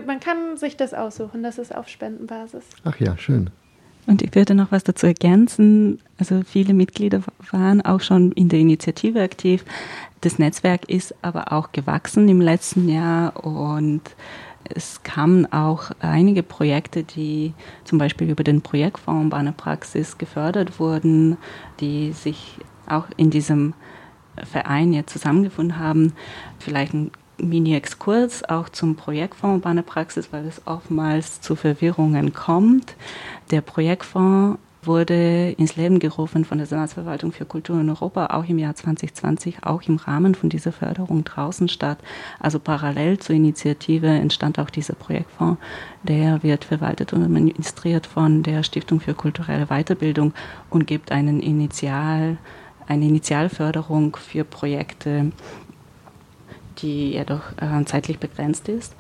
Man 0.06 0.20
kann 0.20 0.56
sich 0.56 0.78
das 0.78 0.94
aussuchen, 0.94 1.42
das 1.42 1.58
ist 1.58 1.76
auf 1.76 1.88
Spendenbasis. 1.88 2.64
Ach 2.84 3.00
ja, 3.00 3.18
schön. 3.18 3.50
Und 4.06 4.22
ich 4.22 4.34
würde 4.36 4.56
noch 4.56 4.72
was 4.72 4.84
dazu 4.84 5.08
ergänzen. 5.08 6.00
Also 6.18 6.42
viele 6.44 6.74
Mitglieder 6.74 7.22
waren 7.52 7.82
auch 7.82 8.02
schon 8.02 8.32
in 8.32 8.50
der 8.50 8.60
Initiative 8.60 9.22
aktiv. 9.22 9.66
Das 10.22 10.40
Netzwerk 10.40 10.90
ist 10.90 11.16
aber 11.22 11.52
auch 11.54 11.72
gewachsen 11.72 12.28
im 12.28 12.42
letzten 12.42 12.90
Jahr 12.90 13.46
und 13.46 14.02
es 14.64 15.02
kamen 15.04 15.52
auch 15.52 15.92
einige 16.00 16.44
Projekte, 16.44 17.04
die 17.04 17.54
zum 17.84 17.98
Beispiel 17.98 18.30
über 18.30 18.44
den 18.44 18.62
Projektfonds 18.62 19.30
Bahnepraxis 19.30 20.18
gefördert 20.18 20.80
wurden, 20.80 21.38
die 21.80 22.12
sich 22.12 22.58
auch 22.88 23.06
in 23.18 23.30
diesem 23.30 23.74
Verein 24.44 24.94
jetzt 24.94 25.14
zusammengefunden 25.14 25.80
haben. 25.80 26.14
Vielleicht 26.60 26.94
ein 26.94 27.12
Mini-Exkurs 27.42 28.48
auch 28.48 28.70
zum 28.70 28.96
Projektfonds 28.96 29.64
Bahnepraxis, 29.64 30.32
weil 30.32 30.46
es 30.46 30.62
oftmals 30.66 31.42
zu 31.42 31.56
Verwirrungen 31.56 32.34
kommt. 32.34 32.96
Der 33.52 33.62
Projektfonds 33.62 34.60
wurde 34.82 35.52
ins 35.58 35.76
Leben 35.76 36.00
gerufen 36.00 36.46
von 36.46 36.58
der 36.58 36.68
Senatsverwaltung 36.68 37.32
für 37.32 37.46
Kultur 37.46 37.80
in 37.80 37.90
Europa, 37.90 38.28
auch 38.28 38.46
im 38.46 38.60
Jahr 38.60 38.76
2020, 38.76 39.64
auch 39.64 39.82
im 39.84 39.98
Rahmen 39.98 40.36
von 40.36 40.50
dieser 40.50 40.72
Förderung 40.72 41.24
draußen 41.24 41.68
statt. 41.68 42.00
Also 42.40 42.60
parallel 42.60 43.20
zur 43.20 43.36
Initiative 43.36 44.08
entstand 44.08 44.58
auch 44.58 44.70
dieser 44.70 44.94
Projektfonds. 44.94 45.60
Der 46.04 46.44
wird 46.44 46.64
verwaltet 46.64 47.14
und 47.14 47.24
administriert 47.24 48.08
von 48.08 48.44
der 48.44 48.64
Stiftung 48.64 49.00
für 49.00 49.14
kulturelle 49.14 49.68
Weiterbildung 49.68 50.34
und 50.70 50.88
gibt 50.88 51.12
einen 51.12 51.42
Initial, 51.42 52.38
eine 52.88 53.06
Initialförderung 53.06 54.16
für 54.16 54.46
Projekte, 54.46 55.32
die 56.82 57.12
jedoch 57.12 57.52
äh, 57.58 57.86
zeitlich 57.86 58.20
begrenzt 58.20 58.70
ist. 58.70 58.96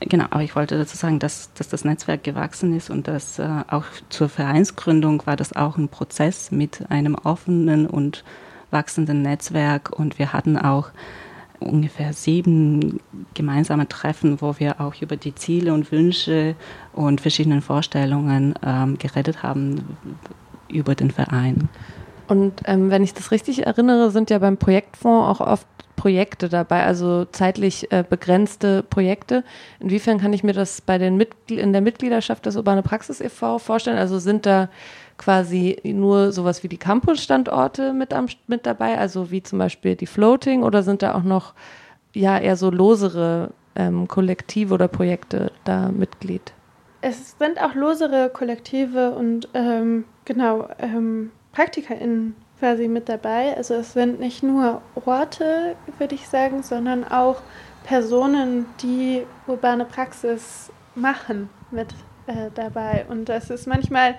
Genau, 0.00 0.24
aber 0.30 0.42
ich 0.42 0.56
wollte 0.56 0.78
dazu 0.78 0.96
sagen, 0.96 1.18
dass, 1.18 1.52
dass 1.54 1.68
das 1.68 1.84
Netzwerk 1.84 2.24
gewachsen 2.24 2.76
ist 2.76 2.90
und 2.90 3.06
dass 3.06 3.38
äh, 3.38 3.48
auch 3.68 3.84
zur 4.08 4.28
Vereinsgründung 4.28 5.22
war 5.26 5.36
das 5.36 5.54
auch 5.54 5.76
ein 5.76 5.88
Prozess 5.88 6.50
mit 6.50 6.90
einem 6.90 7.14
offenen 7.14 7.86
und 7.86 8.24
wachsenden 8.70 9.22
Netzwerk 9.22 9.90
und 9.90 10.18
wir 10.18 10.32
hatten 10.32 10.56
auch 10.58 10.90
ungefähr 11.60 12.12
sieben 12.12 13.00
gemeinsame 13.34 13.88
Treffen, 13.88 14.40
wo 14.40 14.58
wir 14.58 14.80
auch 14.80 15.00
über 15.00 15.16
die 15.16 15.34
Ziele 15.34 15.72
und 15.72 15.92
Wünsche 15.92 16.56
und 16.92 17.20
verschiedenen 17.20 17.62
Vorstellungen 17.62 18.54
ähm, 18.64 18.98
geredet 18.98 19.42
haben 19.42 19.96
über 20.68 20.94
den 20.94 21.10
Verein. 21.10 21.68
Und 22.32 22.62
ähm, 22.64 22.90
wenn 22.90 23.04
ich 23.04 23.12
das 23.12 23.30
richtig 23.30 23.66
erinnere, 23.66 24.10
sind 24.10 24.30
ja 24.30 24.38
beim 24.38 24.56
Projektfonds 24.56 25.28
auch 25.38 25.46
oft 25.46 25.66
Projekte 25.96 26.48
dabei, 26.48 26.82
also 26.86 27.26
zeitlich 27.26 27.92
äh, 27.92 28.02
begrenzte 28.08 28.82
Projekte. 28.82 29.44
Inwiefern 29.80 30.18
kann 30.18 30.32
ich 30.32 30.42
mir 30.42 30.54
das 30.54 30.80
bei 30.80 30.96
den 30.96 31.18
Mitgl 31.18 31.58
in 31.58 31.72
der 31.72 31.82
Mitgliedschaft 31.82 32.46
des 32.46 32.56
Urbane 32.56 32.82
Praxis 32.82 33.20
e.V. 33.20 33.58
vorstellen? 33.58 33.98
Also 33.98 34.18
sind 34.18 34.46
da 34.46 34.70
quasi 35.18 35.76
nur 35.84 36.32
sowas 36.32 36.62
wie 36.62 36.68
die 36.68 36.78
Campus-Standorte 36.78 37.92
mit, 37.92 38.14
mit 38.46 38.64
dabei, 38.64 38.96
also 38.96 39.30
wie 39.30 39.42
zum 39.42 39.58
Beispiel 39.58 39.94
die 39.94 40.06
Floating, 40.06 40.62
oder 40.62 40.82
sind 40.82 41.02
da 41.02 41.14
auch 41.14 41.24
noch 41.24 41.52
ja 42.14 42.38
eher 42.38 42.56
so 42.56 42.70
losere 42.70 43.50
ähm, 43.76 44.08
Kollektive 44.08 44.72
oder 44.72 44.88
Projekte 44.88 45.52
da 45.64 45.90
Mitglied? 45.92 46.54
Es 47.02 47.36
sind 47.38 47.60
auch 47.60 47.74
losere 47.74 48.30
Kollektive 48.32 49.10
und 49.10 49.50
ähm, 49.52 50.04
genau 50.24 50.68
ähm, 50.78 51.30
PraktikerInnen 51.52 52.34
quasi 52.58 52.88
mit 52.88 53.08
dabei. 53.08 53.56
Also 53.56 53.74
es 53.74 53.92
sind 53.92 54.20
nicht 54.20 54.42
nur 54.42 54.82
Orte, 55.04 55.76
würde 55.98 56.14
ich 56.14 56.28
sagen, 56.28 56.62
sondern 56.62 57.04
auch 57.04 57.42
Personen, 57.84 58.66
die 58.82 59.24
urbane 59.46 59.84
Praxis 59.84 60.70
machen 60.94 61.50
mit 61.70 61.88
äh, 62.26 62.50
dabei. 62.54 63.04
Und 63.08 63.28
das 63.28 63.50
ist 63.50 63.66
manchmal 63.66 64.16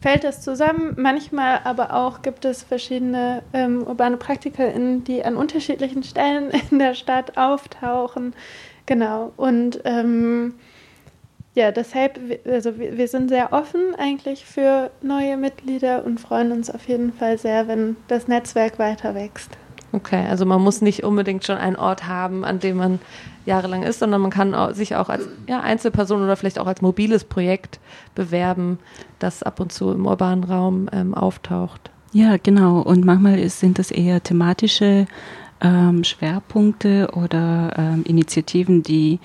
fällt 0.00 0.24
das 0.24 0.42
zusammen, 0.42 0.94
manchmal 0.98 1.60
aber 1.64 1.94
auch 1.94 2.20
gibt 2.20 2.44
es 2.44 2.62
verschiedene 2.62 3.42
ähm, 3.54 3.86
urbane 3.86 4.18
PraktikerInnen, 4.18 5.02
die 5.04 5.24
an 5.24 5.36
unterschiedlichen 5.36 6.02
Stellen 6.02 6.50
in 6.70 6.78
der 6.78 6.94
Stadt 6.94 7.38
auftauchen. 7.38 8.34
Genau. 8.86 9.32
Und 9.36 9.80
ähm, 9.84 10.56
ja, 11.54 11.70
deshalb, 11.70 12.18
also 12.46 12.78
wir 12.78 13.08
sind 13.08 13.28
sehr 13.28 13.52
offen 13.52 13.94
eigentlich 13.96 14.44
für 14.44 14.90
neue 15.02 15.36
Mitglieder 15.36 16.04
und 16.04 16.20
freuen 16.20 16.50
uns 16.52 16.68
auf 16.68 16.88
jeden 16.88 17.12
Fall 17.12 17.38
sehr, 17.38 17.68
wenn 17.68 17.96
das 18.08 18.26
Netzwerk 18.26 18.78
weiter 18.78 19.14
wächst. 19.14 19.50
Okay, 19.92 20.26
also 20.28 20.44
man 20.44 20.60
muss 20.60 20.80
nicht 20.80 21.04
unbedingt 21.04 21.44
schon 21.44 21.56
einen 21.56 21.76
Ort 21.76 22.08
haben, 22.08 22.44
an 22.44 22.58
dem 22.58 22.78
man 22.78 22.98
jahrelang 23.46 23.84
ist, 23.84 24.00
sondern 24.00 24.20
man 24.22 24.32
kann 24.32 24.74
sich 24.74 24.96
auch 24.96 25.08
als 25.08 25.28
ja, 25.46 25.60
Einzelperson 25.60 26.20
oder 26.20 26.34
vielleicht 26.34 26.58
auch 26.58 26.66
als 26.66 26.82
mobiles 26.82 27.22
Projekt 27.22 27.78
bewerben, 28.16 28.80
das 29.20 29.44
ab 29.44 29.60
und 29.60 29.70
zu 29.70 29.92
im 29.92 30.06
urbanen 30.06 30.42
Raum 30.42 30.88
ähm, 30.92 31.14
auftaucht. 31.14 31.92
Ja, 32.12 32.36
genau. 32.42 32.80
Und 32.80 33.04
manchmal 33.04 33.38
ist, 33.38 33.60
sind 33.60 33.78
das 33.78 33.92
eher 33.92 34.20
thematische 34.20 35.06
ähm, 35.60 36.02
Schwerpunkte 36.02 37.10
oder 37.12 37.74
ähm, 37.76 38.02
Initiativen, 38.04 38.82
die 38.82 39.20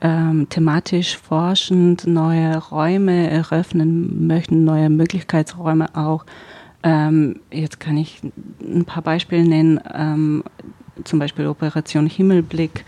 ähm, 0.00 0.48
thematisch 0.48 1.16
forschend 1.16 2.06
neue 2.06 2.56
Räume 2.58 3.30
eröffnen 3.30 4.26
möchten, 4.26 4.64
neue 4.64 4.90
Möglichkeitsräume 4.90 5.94
auch. 5.96 6.24
Ähm, 6.82 7.40
jetzt 7.50 7.80
kann 7.80 7.96
ich 7.96 8.20
ein 8.60 8.84
paar 8.84 9.02
Beispiele 9.02 9.48
nennen, 9.48 9.80
ähm, 9.92 10.44
zum 11.02 11.18
Beispiel 11.18 11.46
Operation 11.46 12.06
Himmelblick, 12.06 12.84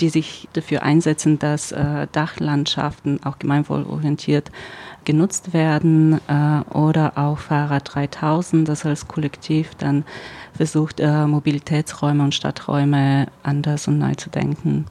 die 0.00 0.10
sich 0.10 0.48
dafür 0.52 0.82
einsetzen, 0.82 1.38
dass 1.38 1.72
äh, 1.72 2.06
Dachlandschaften 2.12 3.22
auch 3.24 3.38
gemeinwohlorientiert 3.38 4.52
genutzt 5.04 5.52
werden 5.52 6.20
äh, 6.28 6.60
oder 6.72 7.16
auch 7.16 7.38
Fahrrad 7.38 7.94
3000, 7.94 8.68
das 8.68 8.84
als 8.84 9.08
Kollektiv 9.08 9.74
dann 9.76 10.04
versucht, 10.52 11.00
äh, 11.00 11.26
Mobilitätsräume 11.26 12.22
und 12.22 12.34
Stadträume 12.34 13.26
anders 13.42 13.88
und 13.88 13.98
neu 13.98 14.14
zu 14.14 14.30
denken. 14.30 14.86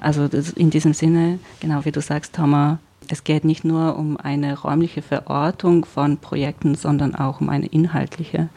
Also 0.00 0.28
in 0.56 0.70
diesem 0.70 0.92
Sinne, 0.92 1.38
genau 1.60 1.84
wie 1.84 1.92
du 1.92 2.00
sagst, 2.00 2.34
Thomas, 2.34 2.78
es 3.08 3.24
geht 3.24 3.44
nicht 3.44 3.64
nur 3.64 3.96
um 3.96 4.16
eine 4.16 4.58
räumliche 4.58 5.02
Verortung 5.02 5.84
von 5.84 6.18
Projekten, 6.18 6.74
sondern 6.74 7.14
auch 7.14 7.40
um 7.40 7.48
eine 7.48 7.66
inhaltliche 7.66 8.48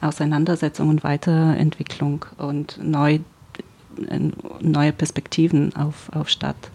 Auseinandersetzung 0.00 0.88
und 0.88 1.04
Weiterentwicklung 1.04 2.26
und 2.36 2.78
neu, 2.82 3.20
neue 4.60 4.92
Perspektiven 4.92 5.74
auf, 5.76 6.10
auf 6.12 6.28
Stadt 6.28 6.70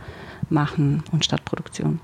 machen 0.49 1.03
und 1.11 1.25
Stadtproduktion. 1.25 1.99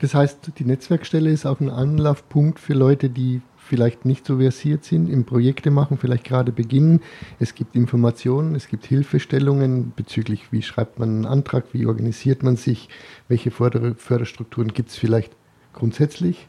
Das 0.00 0.14
heißt, 0.14 0.52
die 0.58 0.64
Netzwerkstelle 0.64 1.30
ist 1.30 1.46
auch 1.46 1.60
ein 1.60 1.70
Anlaufpunkt 1.70 2.60
für 2.60 2.74
Leute, 2.74 3.08
die 3.10 3.40
vielleicht 3.66 4.04
nicht 4.04 4.26
so 4.26 4.38
versiert 4.38 4.84
sind, 4.84 5.08
im 5.08 5.24
Projekte 5.24 5.70
machen, 5.70 5.98
vielleicht 5.98 6.24
gerade 6.24 6.52
beginnen. 6.52 7.00
Es 7.38 7.54
gibt 7.54 7.74
Informationen, 7.74 8.54
es 8.54 8.68
gibt 8.68 8.86
Hilfestellungen 8.86 9.92
bezüglich, 9.94 10.52
wie 10.52 10.62
schreibt 10.62 10.98
man 10.98 11.08
einen 11.08 11.26
Antrag, 11.26 11.66
wie 11.72 11.86
organisiert 11.86 12.42
man 12.42 12.56
sich, 12.56 12.88
welche 13.28 13.50
Förder 13.50 13.94
Förderstrukturen 13.96 14.72
gibt 14.72 14.90
es 14.90 14.96
vielleicht 14.96 15.36
grundsätzlich, 15.72 16.48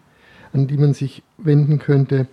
an 0.53 0.67
die 0.67 0.77
man 0.77 0.93
sich 0.93 1.23
wenden 1.37 1.79
könnte. 1.79 2.27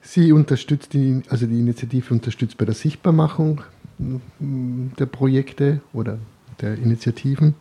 Sie 0.00 0.32
unterstützt 0.32 0.92
die, 0.92 1.22
also 1.30 1.46
die 1.46 1.58
Initiative 1.58 2.12
unterstützt 2.12 2.58
bei 2.58 2.66
der 2.66 2.74
Sichtbarmachung 2.74 3.62
der 3.98 5.06
Projekte 5.06 5.80
oder 5.92 6.18
der 6.60 6.76
Initiativen. 6.76 7.54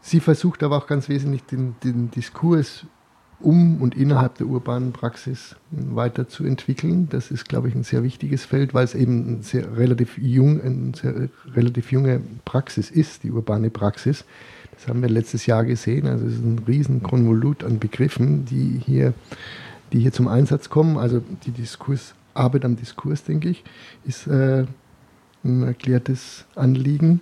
Sie 0.00 0.20
versucht 0.20 0.62
aber 0.62 0.76
auch 0.76 0.86
ganz 0.86 1.08
wesentlich 1.08 1.44
den, 1.44 1.74
den 1.82 2.10
Diskurs 2.10 2.86
um 3.42 3.80
und 3.80 3.96
innerhalb 3.96 4.36
der 4.36 4.46
urbanen 4.46 4.92
Praxis 4.92 5.56
weiterzuentwickeln. 5.70 7.08
Das 7.08 7.30
ist, 7.30 7.48
glaube 7.48 7.68
ich, 7.68 7.74
ein 7.74 7.84
sehr 7.84 8.02
wichtiges 8.02 8.44
Feld, 8.44 8.74
weil 8.74 8.84
es 8.84 8.94
eben 8.94 9.38
ein 9.38 9.42
sehr 9.42 9.76
relativ 9.76 10.18
jung, 10.18 10.60
eine 10.60 10.92
sehr 10.94 11.28
relativ 11.54 11.92
junge 11.92 12.20
Praxis 12.44 12.90
ist, 12.90 13.24
die 13.24 13.30
urbane 13.30 13.70
Praxis. 13.70 14.24
Das 14.72 14.88
haben 14.88 15.02
wir 15.02 15.08
letztes 15.08 15.46
Jahr 15.46 15.64
gesehen. 15.64 16.06
Also 16.06 16.26
es 16.26 16.34
ist 16.34 16.44
ein 16.44 16.60
riesen 16.66 17.02
Konvolut 17.02 17.62
an 17.64 17.78
Begriffen, 17.78 18.44
die 18.44 18.80
hier, 18.84 19.14
die 19.92 20.00
hier 20.00 20.12
zum 20.12 20.28
Einsatz 20.28 20.70
kommen. 20.70 20.96
Also 20.96 21.22
die 21.44 21.52
Diskurs, 21.52 22.14
Arbeit 22.34 22.64
am 22.64 22.76
Diskurs, 22.76 23.24
denke 23.24 23.50
ich, 23.50 23.62
ist 24.04 24.26
äh, 24.26 24.64
ein 25.44 25.62
erklärtes 25.62 26.46
Anliegen. 26.54 27.20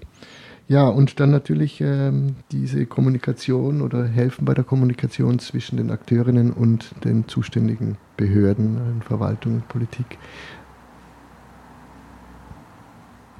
Ja, 0.70 0.86
und 0.86 1.18
dann 1.18 1.32
natürlich 1.32 1.80
ähm, 1.80 2.36
diese 2.52 2.86
Kommunikation 2.86 3.82
oder 3.82 4.06
helfen 4.06 4.44
bei 4.44 4.54
der 4.54 4.62
Kommunikation 4.62 5.40
zwischen 5.40 5.78
den 5.78 5.90
Akteurinnen 5.90 6.52
und 6.52 6.92
den 7.02 7.26
zuständigen 7.26 7.96
Behörden, 8.16 9.02
Verwaltung 9.04 9.54
und 9.54 9.68
Politik. 9.68 10.16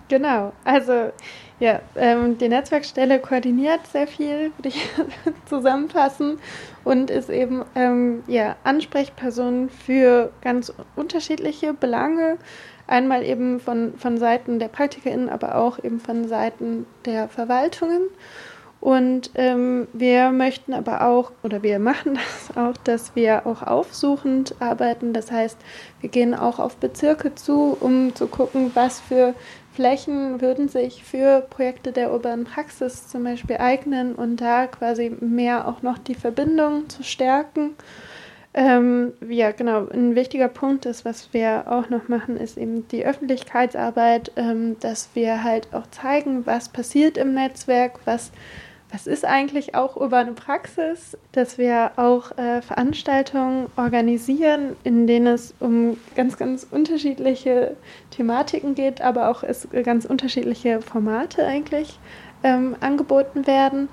Genau, 0.09 0.53
also 0.64 1.12
ja, 1.61 1.81
ähm, 1.95 2.37
die 2.37 2.49
Netzwerkstelle 2.49 3.21
koordiniert 3.21 3.87
sehr 3.87 4.09
viel, 4.09 4.51
würde 4.57 4.71
ich 4.71 4.90
zusammenfassen, 5.45 6.40
und 6.83 7.11
ist 7.11 7.31
eben 7.31 7.62
ähm, 7.77 8.25
ja, 8.27 8.57
Ansprechperson 8.64 9.69
für 9.69 10.33
ganz 10.40 10.73
unterschiedliche 10.97 11.75
Belange. 11.75 12.38
Einmal 12.90 13.24
eben 13.24 13.61
von, 13.61 13.94
von 13.98 14.18
Seiten 14.18 14.59
der 14.59 14.66
PraktikerInnen, 14.66 15.29
aber 15.29 15.55
auch 15.55 15.83
eben 15.83 16.00
von 16.00 16.26
Seiten 16.26 16.87
der 17.05 17.29
Verwaltungen. 17.29 18.03
Und 18.81 19.31
ähm, 19.35 19.87
wir 19.92 20.31
möchten 20.31 20.72
aber 20.72 21.07
auch, 21.07 21.31
oder 21.44 21.62
wir 21.62 21.79
machen 21.79 22.18
das 22.48 22.57
auch, 22.57 22.76
dass 22.83 23.14
wir 23.14 23.46
auch 23.46 23.62
aufsuchend 23.62 24.57
arbeiten. 24.59 25.12
Das 25.12 25.31
heißt, 25.31 25.57
wir 26.00 26.11
gehen 26.11 26.35
auch 26.35 26.59
auf 26.59 26.76
Bezirke 26.76 27.35
zu, 27.37 27.76
um 27.79 28.12
zu 28.14 28.26
gucken, 28.26 28.72
was 28.74 28.98
für 28.98 29.35
Flächen 29.72 30.40
würden 30.40 30.68
sich 30.68 31.05
für 31.05 31.46
Projekte 31.48 31.92
der 31.92 32.12
urbanen 32.12 32.44
Praxis 32.44 33.07
zum 33.07 33.22
Beispiel 33.22 33.59
eignen 33.59 34.16
und 34.16 34.40
da 34.40 34.66
quasi 34.66 35.16
mehr 35.20 35.68
auch 35.68 35.83
noch 35.83 35.98
die 35.98 36.16
Verbindung 36.16 36.88
zu 36.88 37.05
stärken. 37.05 37.76
Ähm, 38.53 39.13
ja, 39.29 39.53
genau. 39.53 39.87
Ein 39.89 40.17
wichtiger 40.17 40.49
Punkt 40.49 40.85
ist, 40.85 41.05
was 41.05 41.33
wir 41.33 41.65
auch 41.67 41.89
noch 41.89 42.09
machen, 42.09 42.37
ist 42.37 42.59
eben 42.59 42.89
die 42.89 43.07
Öffentlichkeitsarbeit, 43.07 44.33
ähm, 44.37 44.77
dass 44.81 45.11
wir 45.15 45.45
halt 45.45 45.69
auch 45.73 45.87
zeigen, 45.91 46.47
was 46.47 46.69
passiert 46.69 47.17
im 47.17 47.35
Netzwerk, 47.35 48.01
was 48.07 48.33
was 48.93 49.07
ist 49.07 49.25
eigentlich 49.25 49.75
auch 49.75 49.97
urbane 49.97 50.33
Praxis, 50.33 51.17
dass 51.33 51.59
wir 51.59 51.93
auch 51.97 52.37
äh, 52.37 52.61
Veranstaltungen 52.61 53.67
organisieren, 53.77 54.77
in 54.83 55.07
denen 55.07 55.29
es 55.29 55.55
um 55.61 55.97
ganz, 56.17 56.37
ganz 56.37 56.67
unterschiedliche 56.69 57.77
Thematiken 58.11 58.75
geht, 58.75 59.01
aber 59.01 59.29
auch 59.29 59.43
es 59.43 59.69
ganz 59.85 60.05
unterschiedliche 60.05 60.81
Formate 60.81 61.47
eigentlich 61.47 61.99
ähm, 62.43 62.75
angeboten 62.81 63.47
werden. 63.47 63.89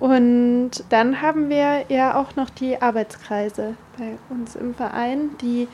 Und 0.00 0.70
dann 0.88 1.20
haben 1.20 1.50
wir 1.50 1.84
ja 1.88 2.18
auch 2.18 2.34
noch 2.34 2.50
die 2.50 2.80
Arbeitskreise 2.80 3.76
bei 3.98 4.16
uns 4.30 4.56
im 4.56 4.74
Verein, 4.74 5.36
die 5.42 5.68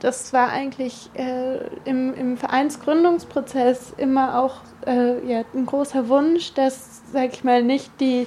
das 0.00 0.32
war 0.32 0.50
eigentlich 0.50 1.10
äh, 1.14 1.58
im, 1.84 2.14
im 2.14 2.36
Vereinsgründungsprozess 2.36 3.94
immer 3.96 4.38
auch 4.38 4.60
äh, 4.86 5.26
ja, 5.26 5.44
ein 5.54 5.66
großer 5.66 6.08
Wunsch, 6.08 6.52
dass, 6.52 7.02
sag 7.12 7.32
ich 7.32 7.44
mal, 7.44 7.62
nicht 7.62 7.90
die, 8.00 8.26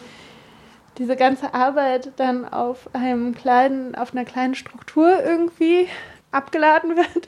diese 0.97 1.15
ganze 1.15 1.53
Arbeit 1.53 2.11
dann 2.15 2.47
auf 2.51 2.89
einem 2.93 3.35
kleinen, 3.35 3.95
auf 3.95 4.13
einer 4.13 4.25
kleinen 4.25 4.55
Struktur 4.55 5.23
irgendwie 5.23 5.87
abgeladen 6.31 6.95
wird, 6.95 7.27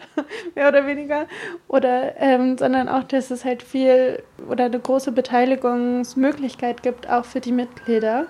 mehr 0.55 0.67
oder 0.67 0.85
weniger, 0.85 1.27
oder 1.67 2.19
ähm, 2.19 2.57
sondern 2.57 2.89
auch, 2.89 3.03
dass 3.03 3.31
es 3.31 3.45
halt 3.45 3.63
viel 3.63 4.21
oder 4.49 4.65
eine 4.65 4.79
große 4.79 5.11
Beteiligungsmöglichkeit 5.11 6.83
gibt, 6.83 7.09
auch 7.09 7.25
für 7.25 7.39
die 7.39 7.51
Mitglieder. 7.51 8.27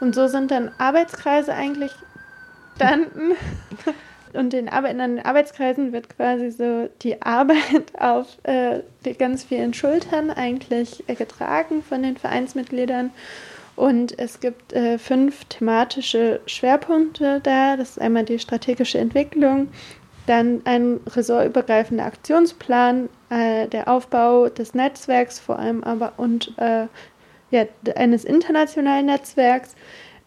Und 0.00 0.14
so 0.14 0.28
sind 0.28 0.50
dann 0.50 0.70
Arbeitskreise 0.78 1.52
eigentlich 1.54 1.92
entstanden. 2.80 3.36
Und 4.32 4.54
in, 4.54 4.68
Arbeit, 4.68 4.92
in 4.92 4.98
den 4.98 5.24
Arbeitskreisen 5.24 5.92
wird 5.92 6.08
quasi 6.16 6.50
so 6.52 6.88
die 7.02 7.20
Arbeit 7.20 7.98
auf 7.98 8.38
äh, 8.44 8.80
ganz 9.18 9.42
vielen 9.42 9.74
Schultern 9.74 10.30
eigentlich 10.30 11.02
äh, 11.08 11.16
getragen 11.16 11.82
von 11.82 12.04
den 12.04 12.16
Vereinsmitgliedern. 12.16 13.10
Und 13.74 14.16
es 14.18 14.38
gibt 14.38 14.72
äh, 14.72 14.98
fünf 14.98 15.46
thematische 15.46 16.40
Schwerpunkte 16.46 17.40
da. 17.42 17.76
Das 17.76 17.90
ist 17.90 18.00
einmal 18.00 18.24
die 18.24 18.38
strategische 18.38 18.98
Entwicklung, 18.98 19.68
dann 20.30 20.62
ein 20.64 21.00
ressortübergreifender 21.08 22.04
Aktionsplan, 22.04 23.08
äh, 23.30 23.66
der 23.66 23.88
Aufbau 23.88 24.48
des 24.48 24.74
Netzwerks 24.74 25.40
vor 25.40 25.58
allem 25.58 25.82
aber 25.82 26.12
und 26.18 26.56
äh, 26.58 26.86
ja, 27.50 27.64
eines 27.96 28.24
internationalen 28.24 29.06
Netzwerks, 29.06 29.74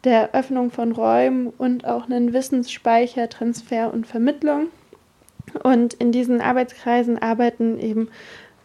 der 0.04 0.36
Öffnung 0.36 0.72
von 0.72 0.92
Räumen 0.92 1.54
und 1.58 1.86
auch 1.86 2.10
einen 2.10 2.34
Wissensspeicher, 2.34 3.30
Transfer 3.30 3.94
und 3.94 4.06
Vermittlung. 4.06 4.68
Und 5.64 5.94
in 5.94 6.12
diesen 6.12 6.42
Arbeitskreisen 6.42 7.22
arbeiten 7.22 7.80
eben 7.80 8.10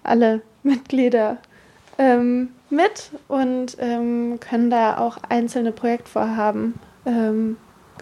alle 0.03 0.41
Mitglieder 0.65 1.39
ähm, 1.99 2.49
mit 2.69 3.11
und 3.29 3.77
ähm, 3.79 4.41
können 4.41 4.71
da 4.71 4.99
auch 4.99 5.19
einzelne 5.29 5.71
Projektvorhaben 5.71 6.75
ähm, 7.07 7.57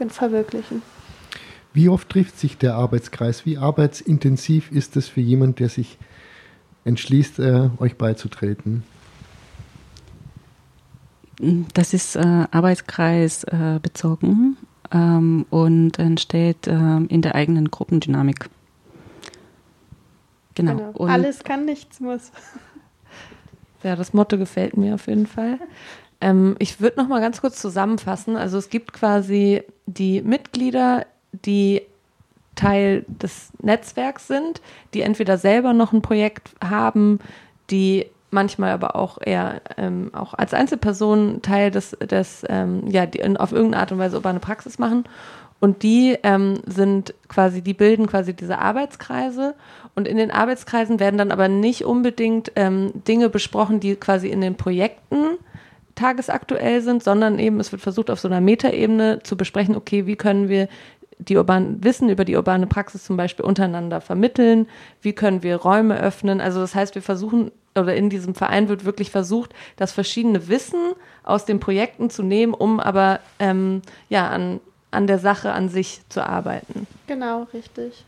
verwirklichen. 0.09 0.81
Wie 1.77 1.91
oft 1.91 2.09
trifft 2.09 2.39
sich 2.39 2.57
der 2.57 2.75
Arbeitskreis? 2.75 3.45
Wie 3.45 3.59
arbeitsintensiv 3.59 4.73
ist 4.73 4.97
es 4.97 5.09
für 5.09 5.21
jemanden, 5.21 5.57
der 5.57 5.69
sich 5.69 5.99
entschließt, 6.87 7.39
äh, 7.39 7.69
euch 7.77 7.97
beizutreten? 7.99 8.83
Das 11.75 11.93
ist 11.93 12.17
äh, 12.17 12.47
Arbeitskreis 12.51 13.45
äh, 13.45 13.79
bezogen 13.83 14.57
ähm, 14.91 15.45
und 15.51 15.99
entsteht 15.99 16.67
äh, 16.67 16.97
in 16.97 17.21
der 17.21 17.35
eigenen 17.35 17.71
Gruppendynamik. 17.71 18.49
Genau. 20.55 20.77
genau. 20.77 21.07
Alles 21.13 21.45
kann, 21.45 21.67
nichts 21.67 22.01
muss. 22.01 22.33
Ja, 23.83 23.95
das 23.95 24.15
Motto 24.15 24.39
gefällt 24.39 24.79
mir 24.79 24.95
auf 24.95 25.07
jeden 25.07 25.27
Fall. 25.27 25.61
Ähm, 26.21 26.57
ich 26.59 26.81
würde 26.81 26.97
noch 26.97 27.07
mal 27.07 27.21
ganz 27.21 27.43
kurz 27.43 27.61
zusammenfassen. 27.61 28.35
Also 28.35 28.57
es 28.57 28.71
gibt 28.71 28.95
quasi 28.95 29.63
die 29.85 30.23
Mitglieder, 30.23 31.07
die 31.45 31.83
Teil 32.55 33.05
des 33.07 33.51
Netzwerks 33.61 34.27
sind, 34.27 34.61
die 34.95 35.03
entweder 35.03 35.39
selber 35.39 35.73
noch 35.73 35.93
ein 35.93 36.03
Projekt 36.03 36.51
haben, 36.65 37.21
die 37.71 38.07
manchmal 38.31 38.73
aber 38.73 38.97
auch 38.97 39.19
eher 39.21 39.61
ähm, 39.77 40.11
auch 40.13 40.35
als 40.35 40.53
Einzelperson 40.53 41.43
Teil 41.43 41.71
des, 41.71 41.91
des 41.91 42.45
ähm, 42.49 42.85
ja, 42.89 43.07
die 43.07 43.19
in, 43.19 43.37
auf 43.37 43.53
irgendeine 43.53 43.83
Art 43.83 43.93
und 43.93 43.99
Weise 43.99 44.17
urbane 44.17 44.41
Praxis 44.41 44.79
machen. 44.79 45.05
Und 45.59 45.83
die 45.83 46.19
ähm, 46.23 46.61
sind 46.67 47.15
quasi, 47.29 47.63
die 47.63 47.73
bilden 47.73 48.07
quasi 48.07 48.35
diese 48.35 48.59
Arbeitskreise. 48.59 49.55
Und 49.95 50.07
in 50.07 50.19
den 50.19 50.31
Arbeitskreisen 50.31 51.01
werden 51.01 51.17
dann 51.17 51.33
aber 51.33 51.49
nicht 51.49 51.85
unbedingt 51.85 52.53
ähm, 52.57 52.93
Dinge 53.09 53.31
besprochen, 53.31 53.81
die 53.81 53.97
quasi 53.97 54.29
in 54.29 54.43
den 54.43 54.57
Projekten 54.57 55.39
tagesaktuell 55.95 56.83
sind, 56.83 57.03
sondern 57.03 57.39
eben 57.39 57.59
es 57.59 57.73
wird 57.73 57.81
versucht, 57.81 58.11
auf 58.11 58.21
so 58.21 58.29
einer 58.29 58.43
Metaebene 58.43 59.21
zu 59.23 59.37
besprechen, 59.37 59.75
okay, 59.75 60.07
wie 60.07 60.17
können 60.17 60.51
wir 60.51 60.69
die 61.19 61.37
urban 61.37 61.83
Wissen 61.83 62.09
über 62.09 62.25
die 62.25 62.37
urbane 62.37 62.67
Praxis 62.67 63.05
zum 63.05 63.17
Beispiel 63.17 63.45
untereinander 63.45 64.01
vermitteln, 64.01 64.67
wie 65.01 65.13
können 65.13 65.43
wir 65.43 65.57
Räume 65.57 65.99
öffnen. 65.99 66.41
Also 66.41 66.61
das 66.61 66.75
heißt, 66.75 66.95
wir 66.95 67.03
versuchen 67.03 67.51
oder 67.75 67.95
in 67.95 68.11
diesem 68.11 68.35
Verein 68.35 68.69
wird 68.69 68.85
wirklich 68.85 69.11
versucht, 69.11 69.55
das 69.77 69.93
verschiedene 69.93 70.49
Wissen 70.49 70.81
aus 71.25 71.45
den 71.45 71.61
Projekten 71.61 72.11
zu 72.11 72.23
nehmen, 72.23 72.55
um 72.55 72.81
aber 72.81 73.21
ähm, 73.39 73.83
ja 74.09 74.29
an, 74.29 74.61
an 74.91 75.07
der 75.07 75.19
Sache 75.19 75.53
an 75.53 75.69
sich 75.69 76.01
zu 76.09 76.27
arbeiten. 76.27 76.87
Genau, 77.07 77.47
richtig. 77.53 78.05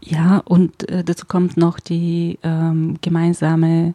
Ja, 0.00 0.42
und 0.44 0.88
äh, 0.90 1.02
dazu 1.02 1.24
kommt 1.26 1.56
noch 1.56 1.80
die 1.80 2.38
ähm, 2.42 2.98
gemeinsame 3.00 3.94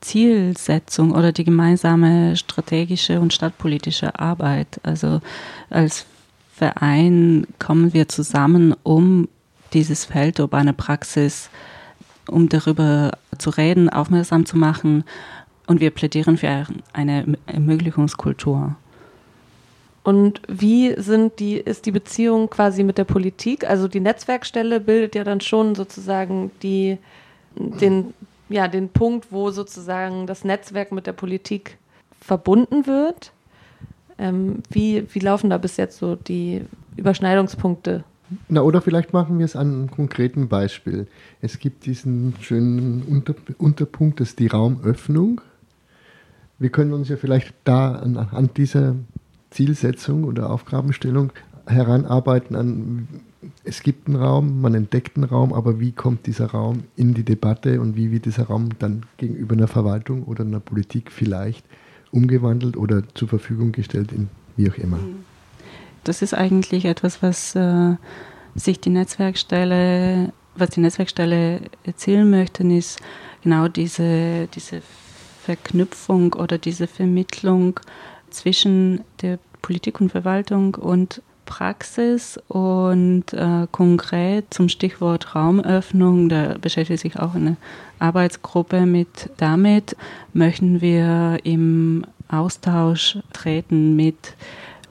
Zielsetzung 0.00 1.12
oder 1.12 1.32
die 1.32 1.44
gemeinsame 1.44 2.36
strategische 2.36 3.20
und 3.20 3.32
stadtpolitische 3.32 4.18
Arbeit. 4.18 4.80
Also 4.82 5.20
als 5.70 6.06
Verein 6.60 7.46
kommen 7.58 7.94
wir 7.94 8.08
zusammen, 8.08 8.74
um 8.82 9.28
dieses 9.72 10.04
Feld 10.04 10.40
urbane 10.40 10.74
Praxis 10.74 11.48
um 12.28 12.48
darüber 12.48 13.12
zu 13.38 13.50
reden, 13.50 13.88
aufmerksam 13.88 14.46
zu 14.46 14.56
machen. 14.56 15.04
Und 15.66 15.80
wir 15.80 15.90
plädieren 15.90 16.36
für 16.36 16.66
eine 16.92 17.38
Ermöglichungskultur. 17.46 18.76
Und 20.02 20.40
wie 20.48 20.94
sind 21.00 21.38
die, 21.38 21.56
ist 21.56 21.86
die 21.86 21.92
Beziehung 21.92 22.50
quasi 22.50 22.82
mit 22.82 22.98
der 22.98 23.04
Politik? 23.04 23.68
Also 23.68 23.86
die 23.86 24.00
Netzwerkstelle 24.00 24.80
bildet 24.80 25.14
ja 25.14 25.24
dann 25.24 25.40
schon 25.40 25.74
sozusagen 25.74 26.50
die, 26.62 26.98
den, 27.54 28.14
ja, 28.48 28.66
den 28.68 28.88
Punkt, 28.88 29.30
wo 29.30 29.50
sozusagen 29.50 30.26
das 30.26 30.44
Netzwerk 30.44 30.92
mit 30.92 31.06
der 31.06 31.12
Politik 31.12 31.78
verbunden 32.20 32.86
wird. 32.86 33.32
Ähm, 34.20 34.62
wie, 34.70 35.06
wie 35.12 35.18
laufen 35.18 35.50
da 35.50 35.58
bis 35.58 35.76
jetzt 35.78 35.98
so 35.98 36.14
die 36.14 36.62
Überschneidungspunkte 36.96 38.04
na, 38.48 38.62
oder 38.62 38.80
vielleicht 38.80 39.12
machen 39.12 39.38
wir 39.38 39.44
es 39.44 39.56
an 39.56 39.72
einem 39.72 39.90
konkreten 39.90 40.48
Beispiel. 40.48 41.08
Es 41.40 41.58
gibt 41.58 41.86
diesen 41.86 42.34
schönen 42.40 43.02
Unter 43.02 43.34
Unterpunkt, 43.58 44.20
das 44.20 44.30
ist 44.30 44.38
die 44.38 44.46
Raumöffnung. 44.46 45.40
Wir 46.58 46.70
können 46.70 46.92
uns 46.92 47.08
ja 47.08 47.16
vielleicht 47.16 47.52
da 47.64 47.92
an, 47.92 48.16
an 48.16 48.50
dieser 48.56 48.94
Zielsetzung 49.50 50.24
oder 50.24 50.50
Aufgabenstellung 50.50 51.32
heranarbeiten 51.66 52.54
an, 52.56 53.08
es 53.64 53.82
gibt 53.82 54.06
einen 54.06 54.16
Raum, 54.16 54.60
man 54.60 54.74
entdeckt 54.74 55.16
einen 55.16 55.24
Raum, 55.24 55.52
aber 55.52 55.80
wie 55.80 55.92
kommt 55.92 56.26
dieser 56.26 56.46
Raum 56.46 56.84
in 56.96 57.14
die 57.14 57.24
Debatte 57.24 57.80
und 57.80 57.96
wie 57.96 58.10
wird 58.10 58.26
dieser 58.26 58.44
Raum 58.44 58.68
dann 58.78 59.06
gegenüber 59.16 59.54
einer 59.54 59.68
Verwaltung 59.68 60.24
oder 60.24 60.44
einer 60.44 60.60
Politik 60.60 61.10
vielleicht 61.10 61.64
umgewandelt 62.12 62.76
oder 62.76 63.02
zur 63.14 63.28
Verfügung 63.28 63.72
gestellt, 63.72 64.12
in 64.12 64.28
wie 64.56 64.70
auch 64.70 64.76
immer? 64.76 64.98
Das 66.04 66.22
ist 66.22 66.34
eigentlich 66.34 66.84
etwas, 66.84 67.22
was 67.22 67.54
äh, 67.54 67.96
sich 68.54 68.80
die 68.80 68.90
Netzwerkstelle, 68.90 70.32
was 70.56 70.70
die 70.70 70.80
Netzwerkstelle 70.80 71.60
erzielen 71.84 72.30
möchte, 72.30 72.64
ist 72.64 73.00
genau 73.42 73.68
diese, 73.68 74.48
diese 74.54 74.82
Verknüpfung 75.42 76.34
oder 76.34 76.58
diese 76.58 76.86
Vermittlung 76.86 77.80
zwischen 78.30 79.02
der 79.22 79.38
Politik 79.62 80.00
und 80.00 80.10
Verwaltung 80.10 80.74
und 80.74 81.22
Praxis 81.50 82.38
und 82.46 83.32
äh, 83.32 83.66
konkret 83.72 84.54
zum 84.54 84.68
Stichwort 84.68 85.34
Raumöffnung, 85.34 86.28
da 86.28 86.54
beschäftigt 86.58 87.02
sich 87.02 87.18
auch 87.18 87.34
eine 87.34 87.56
Arbeitsgruppe 87.98 88.86
mit 88.86 89.30
damit, 89.36 89.96
möchten 90.32 90.80
wir 90.80 91.38
im 91.42 92.06
Austausch 92.28 93.18
treten 93.32 93.96
mit, 93.96 94.36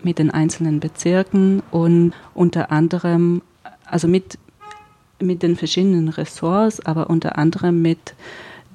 mit 0.04 0.20
den 0.20 0.32
einzelnen 0.32 0.82
Bezirken 0.82 1.64
und 1.72 2.14
unter 2.34 2.72
anderem, 2.72 3.42
also 3.86 4.10
mit, 4.10 4.38
mit 5.20 5.42
den 5.42 5.56
verschiedenen 5.56 6.10
Ressorts, 6.10 6.86
aber 6.86 7.10
unter 7.10 7.38
anderem 7.38 7.82
mit 7.82 8.16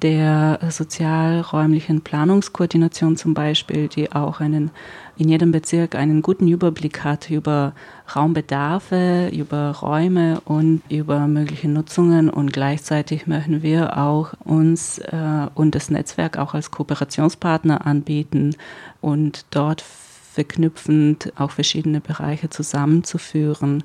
der 0.01 0.59
sozialräumlichen 0.69 2.01
Planungskoordination 2.01 3.15
zum 3.15 3.33
Beispiel, 3.33 3.87
die 3.87 4.11
auch 4.11 4.41
einen, 4.41 4.71
in 5.17 5.29
jedem 5.29 5.51
Bezirk 5.51 5.95
einen 5.95 6.21
guten 6.21 6.47
Überblick 6.47 7.03
hat 7.03 7.29
über 7.29 7.73
Raumbedarfe, 8.13 9.29
über 9.33 9.71
Räume 9.71 10.41
und 10.41 10.81
über 10.89 11.27
mögliche 11.27 11.69
Nutzungen. 11.69 12.29
Und 12.29 12.51
gleichzeitig 12.51 13.25
möchten 13.25 13.63
wir 13.63 13.97
auch 13.97 14.33
uns 14.43 14.99
äh, 14.99 15.47
und 15.55 15.75
das 15.75 15.89
Netzwerk 15.89 16.37
auch 16.37 16.53
als 16.53 16.71
Kooperationspartner 16.71 17.85
anbieten 17.85 18.55
und 19.01 19.45
dort 19.51 19.81
verknüpfend 19.81 21.31
auch 21.37 21.51
verschiedene 21.51 22.01
Bereiche 22.01 22.49
zusammenzuführen, 22.49 23.83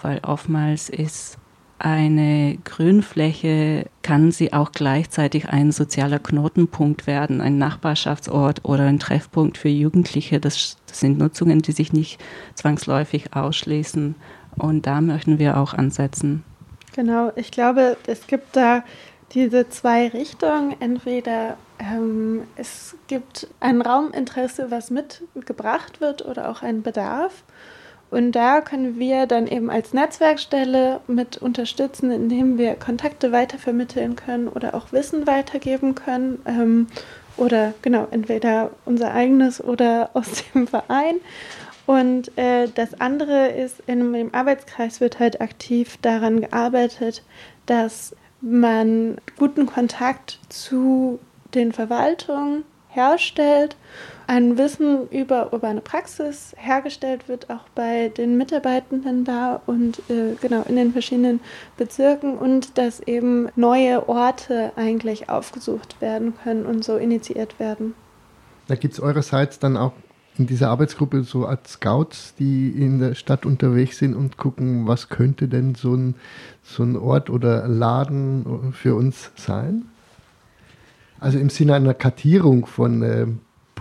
weil 0.00 0.20
oftmals 0.22 0.88
ist 0.88 1.38
eine 1.84 2.58
Grünfläche 2.64 3.86
kann 4.02 4.30
sie 4.30 4.52
auch 4.52 4.70
gleichzeitig 4.70 5.48
ein 5.48 5.72
sozialer 5.72 6.20
Knotenpunkt 6.20 7.08
werden, 7.08 7.40
ein 7.40 7.58
Nachbarschaftsort 7.58 8.64
oder 8.64 8.84
ein 8.84 9.00
Treffpunkt 9.00 9.58
für 9.58 9.68
Jugendliche. 9.68 10.38
Das, 10.38 10.76
das 10.86 11.00
sind 11.00 11.18
Nutzungen, 11.18 11.60
die 11.60 11.72
sich 11.72 11.92
nicht 11.92 12.22
zwangsläufig 12.54 13.34
ausschließen. 13.34 14.14
Und 14.56 14.86
da 14.86 15.00
möchten 15.00 15.40
wir 15.40 15.56
auch 15.56 15.74
ansetzen. 15.74 16.44
Genau, 16.94 17.32
ich 17.34 17.50
glaube, 17.50 17.96
es 18.06 18.28
gibt 18.28 18.54
da 18.54 18.84
diese 19.34 19.68
zwei 19.68 20.06
Richtungen. 20.06 20.76
Entweder 20.78 21.56
ähm, 21.80 22.42
es 22.54 22.94
gibt 23.08 23.48
ein 23.58 23.82
Rauminteresse, 23.82 24.70
was 24.70 24.90
mitgebracht 24.90 26.00
wird 26.00 26.24
oder 26.24 26.48
auch 26.48 26.62
ein 26.62 26.82
Bedarf. 26.82 27.42
Und 28.12 28.32
da 28.32 28.60
können 28.60 28.98
wir 28.98 29.24
dann 29.24 29.46
eben 29.46 29.70
als 29.70 29.94
Netzwerkstelle 29.94 31.00
mit 31.06 31.38
unterstützen, 31.38 32.10
indem 32.10 32.58
wir 32.58 32.74
Kontakte 32.74 33.32
weitervermitteln 33.32 34.16
können 34.16 34.48
oder 34.48 34.74
auch 34.74 34.92
Wissen 34.92 35.26
weitergeben 35.26 35.94
können. 35.94 36.42
Ähm, 36.44 36.88
oder 37.38 37.72
genau, 37.80 38.06
entweder 38.10 38.70
unser 38.84 39.14
eigenes 39.14 39.64
oder 39.64 40.10
aus 40.14 40.44
dem 40.52 40.66
Verein. 40.66 41.16
Und 41.86 42.36
äh, 42.36 42.68
das 42.74 43.00
andere 43.00 43.48
ist, 43.48 43.80
in 43.86 44.12
dem 44.12 44.34
Arbeitskreis 44.34 45.00
wird 45.00 45.18
halt 45.18 45.40
aktiv 45.40 45.96
daran 46.02 46.42
gearbeitet, 46.42 47.22
dass 47.64 48.14
man 48.42 49.16
guten 49.38 49.64
Kontakt 49.64 50.38
zu 50.50 51.18
den 51.54 51.72
Verwaltungen 51.72 52.64
herstellt 52.90 53.74
ein 54.32 54.56
Wissen 54.56 55.10
über 55.10 55.52
urbane 55.52 55.82
Praxis 55.82 56.54
hergestellt 56.56 57.28
wird, 57.28 57.50
auch 57.50 57.68
bei 57.74 58.08
den 58.08 58.38
Mitarbeitenden 58.38 59.24
da 59.26 59.60
und 59.66 59.98
äh, 60.08 60.36
genau 60.40 60.62
in 60.62 60.76
den 60.76 60.92
verschiedenen 60.92 61.40
Bezirken 61.76 62.38
und 62.38 62.78
dass 62.78 63.00
eben 63.00 63.48
neue 63.56 64.08
Orte 64.08 64.72
eigentlich 64.76 65.28
aufgesucht 65.28 66.00
werden 66.00 66.32
können 66.42 66.64
und 66.64 66.82
so 66.82 66.96
initiiert 66.96 67.60
werden. 67.60 67.92
Da 68.68 68.74
gibt 68.74 68.94
es 68.94 69.00
eurerseits 69.00 69.58
dann 69.58 69.76
auch 69.76 69.92
in 70.38 70.46
dieser 70.46 70.70
Arbeitsgruppe 70.70 71.24
so 71.24 71.44
als 71.44 71.72
Scouts, 71.72 72.34
die 72.38 72.70
in 72.70 73.00
der 73.00 73.14
Stadt 73.14 73.44
unterwegs 73.44 73.98
sind 73.98 74.14
und 74.14 74.38
gucken, 74.38 74.86
was 74.86 75.10
könnte 75.10 75.46
denn 75.46 75.74
so 75.74 75.94
ein, 75.94 76.14
so 76.62 76.82
ein 76.82 76.96
Ort 76.96 77.28
oder 77.28 77.68
Laden 77.68 78.72
für 78.72 78.94
uns 78.94 79.30
sein? 79.36 79.90
Also 81.20 81.38
im 81.38 81.50
Sinne 81.50 81.74
einer 81.74 81.92
Kartierung 81.92 82.64
von 82.64 83.02
äh, 83.02 83.26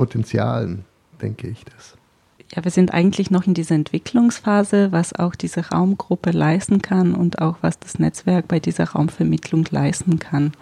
Potenzialen, 0.01 0.83
denke 1.21 1.47
ich 1.47 1.63
das. 1.63 1.95
Ja, 2.55 2.63
wir 2.63 2.71
sind 2.71 2.91
eigentlich 2.91 3.29
noch 3.29 3.45
in 3.45 3.53
dieser 3.53 3.75
Entwicklungsphase, 3.75 4.91
was 4.91 5.13
auch 5.13 5.35
diese 5.35 5.69
Raumgruppe 5.69 6.31
leisten 6.31 6.81
kann 6.81 7.13
und 7.13 7.39
auch 7.39 7.57
was 7.61 7.77
das 7.77 7.99
Netzwerk 7.99 8.47
bei 8.47 8.59
dieser 8.59 8.89
Raumvermittlung 8.89 9.63
leisten 9.69 10.17
kann. 10.17 10.53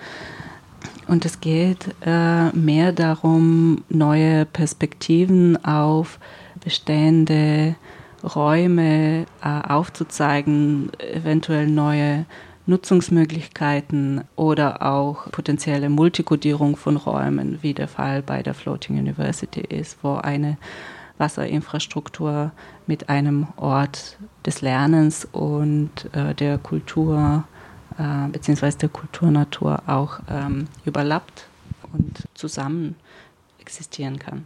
Und 1.07 1.23
es 1.23 1.39
geht 1.39 1.95
äh, 2.05 2.49
mehr 2.49 2.91
darum, 2.91 3.85
neue 3.87 4.45
Perspektiven 4.45 5.63
auf 5.63 6.19
bestehende 6.61 7.75
Räume 8.21 9.25
äh, 9.41 9.69
aufzuzeigen, 9.69 10.91
eventuell 10.99 11.67
neue 11.67 12.25
Nutzungsmöglichkeiten 12.69 14.23
oder 14.35 14.83
auch 14.83 15.29
potenzielle 15.31 15.89
Multikodierung 15.89 16.75
von 16.77 16.97
Räumen, 16.97 17.57
wie 17.61 17.73
der 17.73 17.87
Fall 17.87 18.21
bei 18.21 18.43
der 18.43 18.53
Floating 18.53 18.97
University 18.97 19.61
ist, 19.61 19.97
wo 20.03 20.15
eine 20.15 20.57
Wasserinfrastruktur 21.17 22.51
mit 22.87 23.09
einem 23.09 23.47
Ort 23.57 24.17
des 24.45 24.61
Lernens 24.61 25.27
und 25.31 25.91
äh, 26.13 26.33
der 26.35 26.57
Kultur 26.59 27.43
äh, 27.97 28.27
bzw. 28.29 28.71
der 28.71 28.89
Kulturnatur 28.89 29.81
auch 29.87 30.19
ähm, 30.29 30.67
überlappt 30.85 31.47
und 31.91 32.23
zusammen 32.35 32.95
existieren 33.59 34.19
kann. 34.19 34.45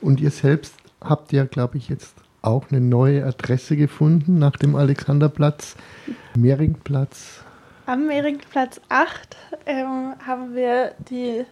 Und 0.00 0.20
ihr 0.20 0.30
selbst 0.30 0.74
habt 1.00 1.32
ja, 1.32 1.44
glaube 1.44 1.76
ich, 1.78 1.88
jetzt 1.88 2.14
auch 2.46 2.70
eine 2.70 2.80
neue 2.80 3.24
Adresse 3.24 3.76
gefunden 3.76 4.38
nach 4.38 4.56
dem 4.56 4.76
Alexanderplatz, 4.76 5.76
Mehringplatz. 6.36 7.42
Am 7.86 8.06
Mehringplatz 8.06 8.80
8 8.88 9.36
ähm, 9.66 10.14
haben 10.24 10.54
wir 10.54 10.92
die 11.10 11.44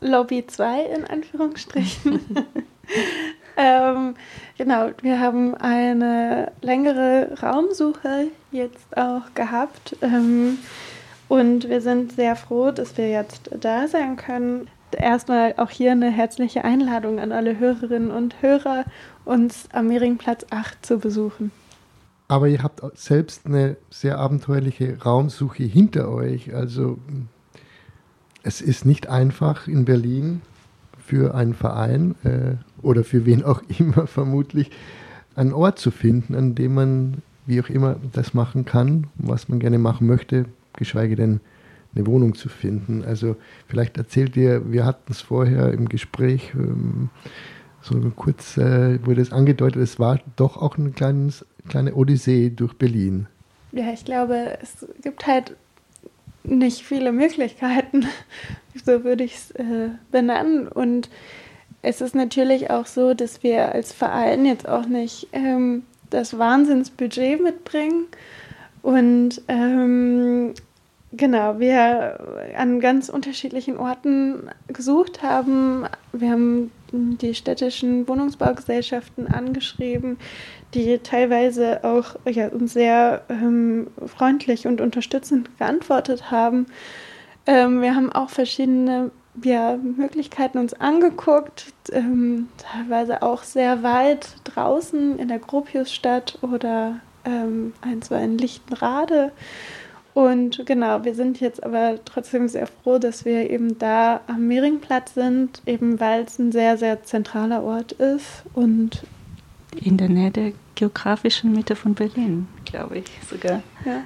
Lobby 0.00 0.46
2 0.46 0.82
in 0.82 1.04
Anführungsstrichen. 1.04 2.20
ähm, 3.56 4.14
genau, 4.56 4.90
wir 5.02 5.20
haben 5.20 5.54
eine 5.56 6.52
längere 6.60 7.36
Raumsuche 7.42 8.28
jetzt 8.50 8.96
auch 8.96 9.34
gehabt. 9.34 9.96
Ähm, 10.00 10.58
und 11.28 11.68
wir 11.68 11.80
sind 11.80 12.12
sehr 12.12 12.34
froh, 12.34 12.72
dass 12.72 12.96
wir 12.96 13.08
jetzt 13.08 13.50
da 13.60 13.86
sein 13.86 14.16
können 14.16 14.66
erstmal 14.94 15.54
auch 15.56 15.70
hier 15.70 15.92
eine 15.92 16.10
herzliche 16.10 16.64
Einladung 16.64 17.18
an 17.18 17.32
alle 17.32 17.58
Hörerinnen 17.58 18.10
und 18.10 18.42
Hörer, 18.42 18.84
uns 19.24 19.68
am 19.72 19.88
Mehringplatz 19.88 20.46
8 20.50 20.84
zu 20.84 20.98
besuchen. 20.98 21.52
Aber 22.28 22.48
ihr 22.48 22.62
habt 22.62 22.80
selbst 22.96 23.46
eine 23.46 23.76
sehr 23.90 24.18
abenteuerliche 24.18 24.98
Raumsuche 25.02 25.64
hinter 25.64 26.08
euch. 26.08 26.54
Also 26.54 26.98
es 28.42 28.60
ist 28.60 28.86
nicht 28.86 29.08
einfach 29.08 29.66
in 29.66 29.84
Berlin 29.84 30.42
für 31.04 31.34
einen 31.34 31.54
Verein 31.54 32.14
äh, 32.22 32.54
oder 32.82 33.02
für 33.02 33.26
wen 33.26 33.42
auch 33.42 33.62
immer 33.78 34.06
vermutlich 34.06 34.70
einen 35.34 35.52
Ort 35.52 35.78
zu 35.78 35.90
finden, 35.90 36.34
an 36.34 36.54
dem 36.54 36.74
man 36.74 37.22
wie 37.46 37.60
auch 37.60 37.68
immer 37.68 37.96
das 38.12 38.32
machen 38.32 38.64
kann, 38.64 39.08
was 39.16 39.48
man 39.48 39.58
gerne 39.58 39.78
machen 39.78 40.06
möchte, 40.06 40.46
geschweige 40.76 41.16
denn 41.16 41.40
eine 41.94 42.06
Wohnung 42.06 42.34
zu 42.34 42.48
finden. 42.48 43.04
Also 43.04 43.36
vielleicht 43.66 43.96
erzählt 43.96 44.36
ihr, 44.36 44.70
wir 44.70 44.84
hatten 44.84 45.12
es 45.12 45.20
vorher 45.20 45.72
im 45.72 45.88
Gespräch, 45.88 46.52
ähm, 46.54 47.10
so 47.82 47.98
kurz 48.14 48.58
wurde 48.58 49.22
es 49.22 49.32
angedeutet, 49.32 49.80
es 49.80 49.98
war 49.98 50.20
doch 50.36 50.58
auch 50.58 50.76
eine 50.76 50.90
kleines, 50.90 51.46
kleine 51.66 51.94
Odyssee 51.94 52.50
durch 52.50 52.74
Berlin. 52.74 53.26
Ja, 53.72 53.90
ich 53.90 54.04
glaube, 54.04 54.58
es 54.60 54.86
gibt 55.00 55.26
halt 55.26 55.56
nicht 56.44 56.82
viele 56.82 57.12
Möglichkeiten, 57.12 58.06
so 58.84 59.04
würde 59.04 59.24
ich 59.24 59.34
es 59.36 59.50
äh, 59.52 59.90
benennen. 60.10 60.68
Und 60.68 61.08
es 61.82 62.00
ist 62.00 62.14
natürlich 62.14 62.70
auch 62.70 62.86
so, 62.86 63.14
dass 63.14 63.42
wir 63.42 63.72
als 63.72 63.92
Verein 63.92 64.44
jetzt 64.44 64.68
auch 64.68 64.86
nicht 64.86 65.28
ähm, 65.32 65.84
das 66.10 66.38
Wahnsinnsbudget 66.38 67.42
mitbringen. 67.42 68.06
Und 68.82 69.42
ähm, 69.48 70.54
Genau, 71.12 71.58
wir 71.58 72.54
an 72.56 72.78
ganz 72.78 73.08
unterschiedlichen 73.08 73.78
Orten 73.78 74.48
gesucht 74.68 75.22
haben. 75.24 75.86
Wir 76.12 76.30
haben 76.30 76.70
die 76.92 77.34
städtischen 77.34 78.06
Wohnungsbaugesellschaften 78.06 79.26
angeschrieben, 79.26 80.18
die 80.72 80.98
teilweise 80.98 81.82
auch 81.82 82.14
ja, 82.26 82.48
sehr 82.66 83.22
ähm, 83.28 83.88
freundlich 84.06 84.68
und 84.68 84.80
unterstützend 84.80 85.58
geantwortet 85.58 86.30
haben. 86.30 86.66
Ähm, 87.44 87.82
wir 87.82 87.96
haben 87.96 88.12
auch 88.12 88.30
verschiedene 88.30 89.10
ja, 89.42 89.76
Möglichkeiten 89.76 90.58
uns 90.58 90.74
angeguckt, 90.74 91.72
ähm, 91.90 92.48
teilweise 92.58 93.22
auch 93.22 93.42
sehr 93.42 93.82
weit 93.82 94.28
draußen 94.44 95.18
in 95.18 95.26
der 95.26 95.40
Gropiusstadt 95.40 96.38
oder 96.42 97.00
ähm, 97.24 97.72
ein, 97.80 98.00
zwei 98.02 98.22
in 98.22 98.38
Lichtenrade. 98.38 99.32
Und 100.12 100.66
genau, 100.66 101.04
wir 101.04 101.14
sind 101.14 101.40
jetzt 101.40 101.62
aber 101.62 101.96
trotzdem 102.04 102.48
sehr 102.48 102.66
froh, 102.66 102.98
dass 102.98 103.24
wir 103.24 103.48
eben 103.48 103.78
da 103.78 104.20
am 104.26 104.48
Mehringplatz 104.48 105.14
sind, 105.14 105.62
eben 105.66 106.00
weil 106.00 106.24
es 106.24 106.38
ein 106.38 106.50
sehr, 106.52 106.76
sehr 106.76 107.02
zentraler 107.04 107.62
Ort 107.62 107.92
ist 107.92 108.42
und 108.54 109.02
in 109.76 109.96
der 109.96 110.08
Nähe 110.08 110.32
der 110.32 110.52
geografischen 110.74 111.52
Mitte 111.52 111.76
von 111.76 111.94
Berlin, 111.94 112.48
glaube 112.64 112.98
ich 112.98 113.06
sogar. 113.28 113.62
Ja. 113.84 114.02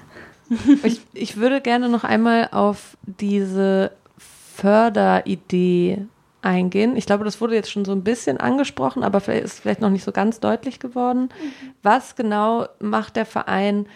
Ich, 0.85 1.01
ich 1.15 1.39
würde 1.39 1.63
gerne 1.63 1.89
noch 1.89 2.05
einmal 2.05 2.51
auf 2.53 2.99
diese 3.07 3.93
Förderidee 4.19 6.07
eingehen. 6.43 6.97
Ich 6.97 7.07
glaube, 7.07 7.25
das 7.25 7.41
wurde 7.41 7.55
jetzt 7.55 7.71
schon 7.71 7.87
so 7.87 7.93
ein 7.93 8.05
bisschen 8.05 8.37
angesprochen, 8.37 9.03
aber 9.03 9.21
vielleicht 9.21 9.45
ist 9.45 9.61
vielleicht 9.61 9.81
noch 9.81 9.89
nicht 9.89 10.05
so 10.05 10.13
ganz 10.13 10.41
deutlich 10.41 10.81
geworden. 10.81 11.23
Mhm. 11.23 11.71
Was 11.83 12.15
genau 12.15 12.67
macht 12.79 13.17
der 13.17 13.25
Verein, 13.25 13.87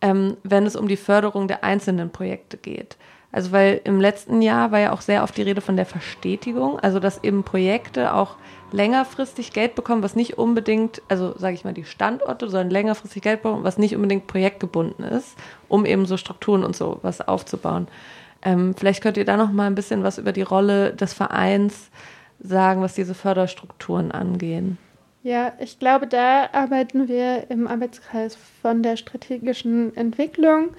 ähm, 0.00 0.36
wenn 0.42 0.66
es 0.66 0.76
um 0.76 0.88
die 0.88 0.96
Förderung 0.96 1.48
der 1.48 1.64
einzelnen 1.64 2.10
Projekte 2.10 2.56
geht? 2.56 2.96
Also 3.30 3.52
weil 3.52 3.80
im 3.84 4.00
letzten 4.00 4.40
Jahr 4.40 4.72
war 4.72 4.78
ja 4.78 4.92
auch 4.92 5.02
sehr 5.02 5.22
oft 5.22 5.36
die 5.36 5.42
Rede 5.42 5.60
von 5.60 5.76
der 5.76 5.84
Verstetigung, 5.84 6.80
also 6.80 6.98
dass 6.98 7.22
eben 7.22 7.42
Projekte 7.42 8.14
auch 8.14 8.36
längerfristig 8.72 9.52
Geld 9.52 9.74
bekommen, 9.74 10.02
was 10.02 10.16
nicht 10.16 10.38
unbedingt, 10.38 11.02
also 11.08 11.36
sage 11.36 11.54
ich 11.54 11.64
mal, 11.64 11.74
die 11.74 11.84
Standorte 11.84 12.48
sollen 12.48 12.70
längerfristig 12.70 13.22
Geld 13.22 13.42
bekommen, 13.42 13.64
was 13.64 13.78
nicht 13.78 13.94
unbedingt 13.94 14.26
projektgebunden 14.26 15.04
ist, 15.04 15.36
um 15.68 15.84
eben 15.84 16.06
so 16.06 16.16
Strukturen 16.16 16.64
und 16.64 16.74
so 16.74 16.98
was 17.02 17.20
aufzubauen. 17.20 17.88
Ähm, 18.42 18.74
vielleicht 18.74 19.02
könnt 19.02 19.16
ihr 19.16 19.24
da 19.24 19.36
noch 19.36 19.52
mal 19.52 19.66
ein 19.66 19.74
bisschen 19.74 20.02
was 20.02 20.18
über 20.18 20.32
die 20.32 20.42
Rolle 20.42 20.94
des 20.94 21.12
Vereins 21.12 21.90
sagen, 22.40 22.82
was 22.82 22.94
diese 22.94 23.14
Förderstrukturen 23.14 24.10
angehen. 24.10 24.78
Ja, 25.28 25.52
ich 25.58 25.78
glaube, 25.78 26.06
da 26.06 26.48
arbeiten 26.52 27.06
wir 27.06 27.50
im 27.50 27.66
Arbeitskreis 27.66 28.34
von 28.62 28.82
der 28.82 28.96
strategischen 28.96 29.94
Entwicklung 29.94 30.70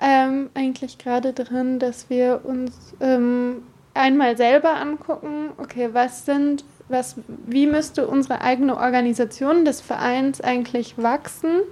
ähm, 0.00 0.50
eigentlich 0.54 0.98
gerade 0.98 1.32
drin, 1.32 1.80
dass 1.80 2.08
wir 2.08 2.42
uns 2.44 2.94
ähm, 3.00 3.64
einmal 3.94 4.36
selber 4.36 4.76
angucken, 4.76 5.50
okay, 5.58 5.88
was 5.94 6.24
sind, 6.24 6.64
was, 6.86 7.16
wie 7.26 7.66
müsste 7.66 8.06
unsere 8.06 8.40
eigene 8.40 8.76
Organisation 8.76 9.64
des 9.64 9.80
Vereins 9.80 10.40
eigentlich 10.40 10.96
wachsen, 10.96 11.62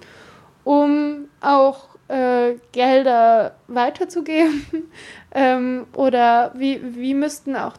um 0.65 1.29
auch 1.41 1.91
äh, 2.09 2.55
Gelder 2.73 3.55
weiterzugeben? 3.69 4.91
ähm, 5.33 5.87
oder 5.95 6.51
wie, 6.57 6.81
wie 6.97 7.15
müssten 7.15 7.55
auch 7.55 7.77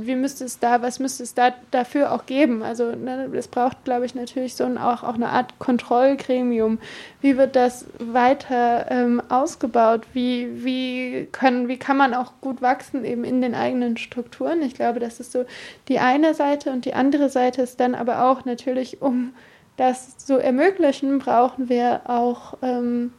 wie 0.00 0.16
müsste 0.16 0.44
es 0.44 0.58
da, 0.58 0.82
was 0.82 0.98
müsste 0.98 1.22
es 1.22 1.34
da 1.34 1.54
dafür 1.70 2.12
auch 2.12 2.26
geben? 2.26 2.62
Also 2.62 2.90
ne, 2.96 3.30
es 3.34 3.46
braucht, 3.46 3.84
glaube 3.84 4.04
ich, 4.04 4.14
natürlich 4.14 4.56
so 4.56 4.64
ein, 4.64 4.78
auch, 4.78 5.04
auch 5.04 5.14
eine 5.14 5.28
Art 5.28 5.58
Kontrollgremium. 5.58 6.78
Wie 7.20 7.36
wird 7.36 7.54
das 7.54 7.86
weiter 7.98 8.90
ähm, 8.90 9.22
ausgebaut? 9.28 10.06
Wie, 10.12 10.64
wie, 10.64 11.28
können, 11.30 11.68
wie 11.68 11.76
kann 11.76 11.96
man 11.96 12.14
auch 12.14 12.32
gut 12.40 12.62
wachsen 12.62 13.04
eben 13.04 13.22
in 13.22 13.40
den 13.40 13.54
eigenen 13.54 13.96
Strukturen? 13.96 14.62
Ich 14.62 14.74
glaube, 14.74 14.98
das 14.98 15.20
ist 15.20 15.32
so 15.32 15.44
die 15.88 16.00
eine 16.00 16.34
Seite 16.34 16.70
und 16.70 16.84
die 16.84 16.94
andere 16.94 17.28
Seite 17.28 17.62
ist 17.62 17.78
dann 17.78 17.94
aber 17.94 18.24
auch 18.24 18.44
natürlich, 18.44 19.02
um 19.02 19.34
das 19.76 20.18
zu 20.18 20.38
ermöglichen, 20.38 21.18
brauchen 21.18 21.68
wir 21.68 22.00
auch 22.06 22.54
ähm, 22.62 23.12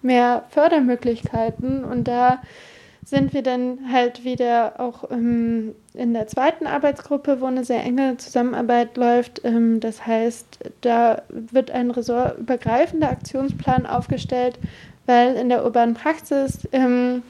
mehr 0.00 0.44
Fördermöglichkeiten 0.50 1.84
und 1.84 2.08
da 2.08 2.42
sind 3.04 3.34
wir 3.34 3.42
dann 3.42 3.92
halt 3.92 4.24
wieder 4.24 4.74
auch 4.78 5.10
ähm, 5.10 5.74
in 5.92 6.14
der 6.14 6.28
zweiten 6.28 6.66
Arbeitsgruppe, 6.66 7.40
wo 7.40 7.46
eine 7.46 7.64
sehr 7.64 7.82
enge 7.82 8.16
Zusammenarbeit 8.16 8.96
läuft. 8.96 9.44
Ähm, 9.44 9.80
das 9.80 10.06
heißt, 10.06 10.58
da 10.82 11.22
wird 11.28 11.70
ein 11.70 11.90
ressortübergreifender 11.90 13.10
Aktionsplan 13.10 13.86
aufgestellt, 13.86 14.58
weil 15.06 15.34
in 15.34 15.48
der 15.48 15.64
urbanen 15.64 15.94
Praxis 15.94 16.60
ähm, 16.70 17.22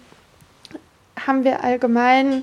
haben 1.27 1.45
wir 1.45 1.65
allgemein 1.65 2.43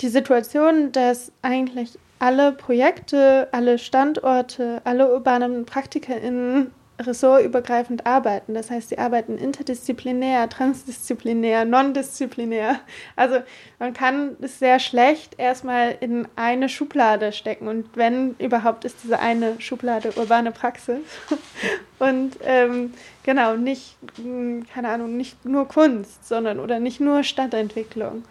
die 0.00 0.08
Situation, 0.08 0.92
dass 0.92 1.32
eigentlich 1.42 1.98
alle 2.18 2.52
Projekte, 2.52 3.48
alle 3.52 3.78
Standorte, 3.78 4.80
alle 4.84 5.12
urbanen 5.12 5.64
PraktikerInnen 5.66 6.70
ressortübergreifend 6.98 8.06
arbeiten. 8.06 8.54
Das 8.54 8.70
heißt, 8.70 8.88
sie 8.88 8.98
arbeiten 8.98 9.38
interdisziplinär, 9.38 10.48
transdisziplinär, 10.48 11.64
non-disziplinär. 11.64 12.80
Also 13.16 13.40
man 13.78 13.92
kann 13.92 14.36
es 14.40 14.58
sehr 14.58 14.78
schlecht 14.78 15.38
erstmal 15.38 15.96
in 16.00 16.26
eine 16.36 16.68
Schublade 16.68 17.32
stecken. 17.32 17.68
Und 17.68 17.88
wenn 17.94 18.34
überhaupt, 18.38 18.84
ist 18.84 18.98
diese 19.04 19.18
eine 19.18 19.60
Schublade 19.60 20.12
urbane 20.16 20.52
Praxis. 20.52 21.00
Und 21.98 22.38
ähm, 22.44 22.92
genau, 23.22 23.56
nicht, 23.56 23.96
hm, 24.16 24.66
keine 24.72 24.88
Ahnung, 24.88 25.16
nicht 25.16 25.44
nur 25.44 25.68
Kunst, 25.68 26.26
sondern 26.26 26.60
oder 26.60 26.78
nicht 26.78 27.00
nur 27.00 27.22
Stadtentwicklung. 27.22 28.24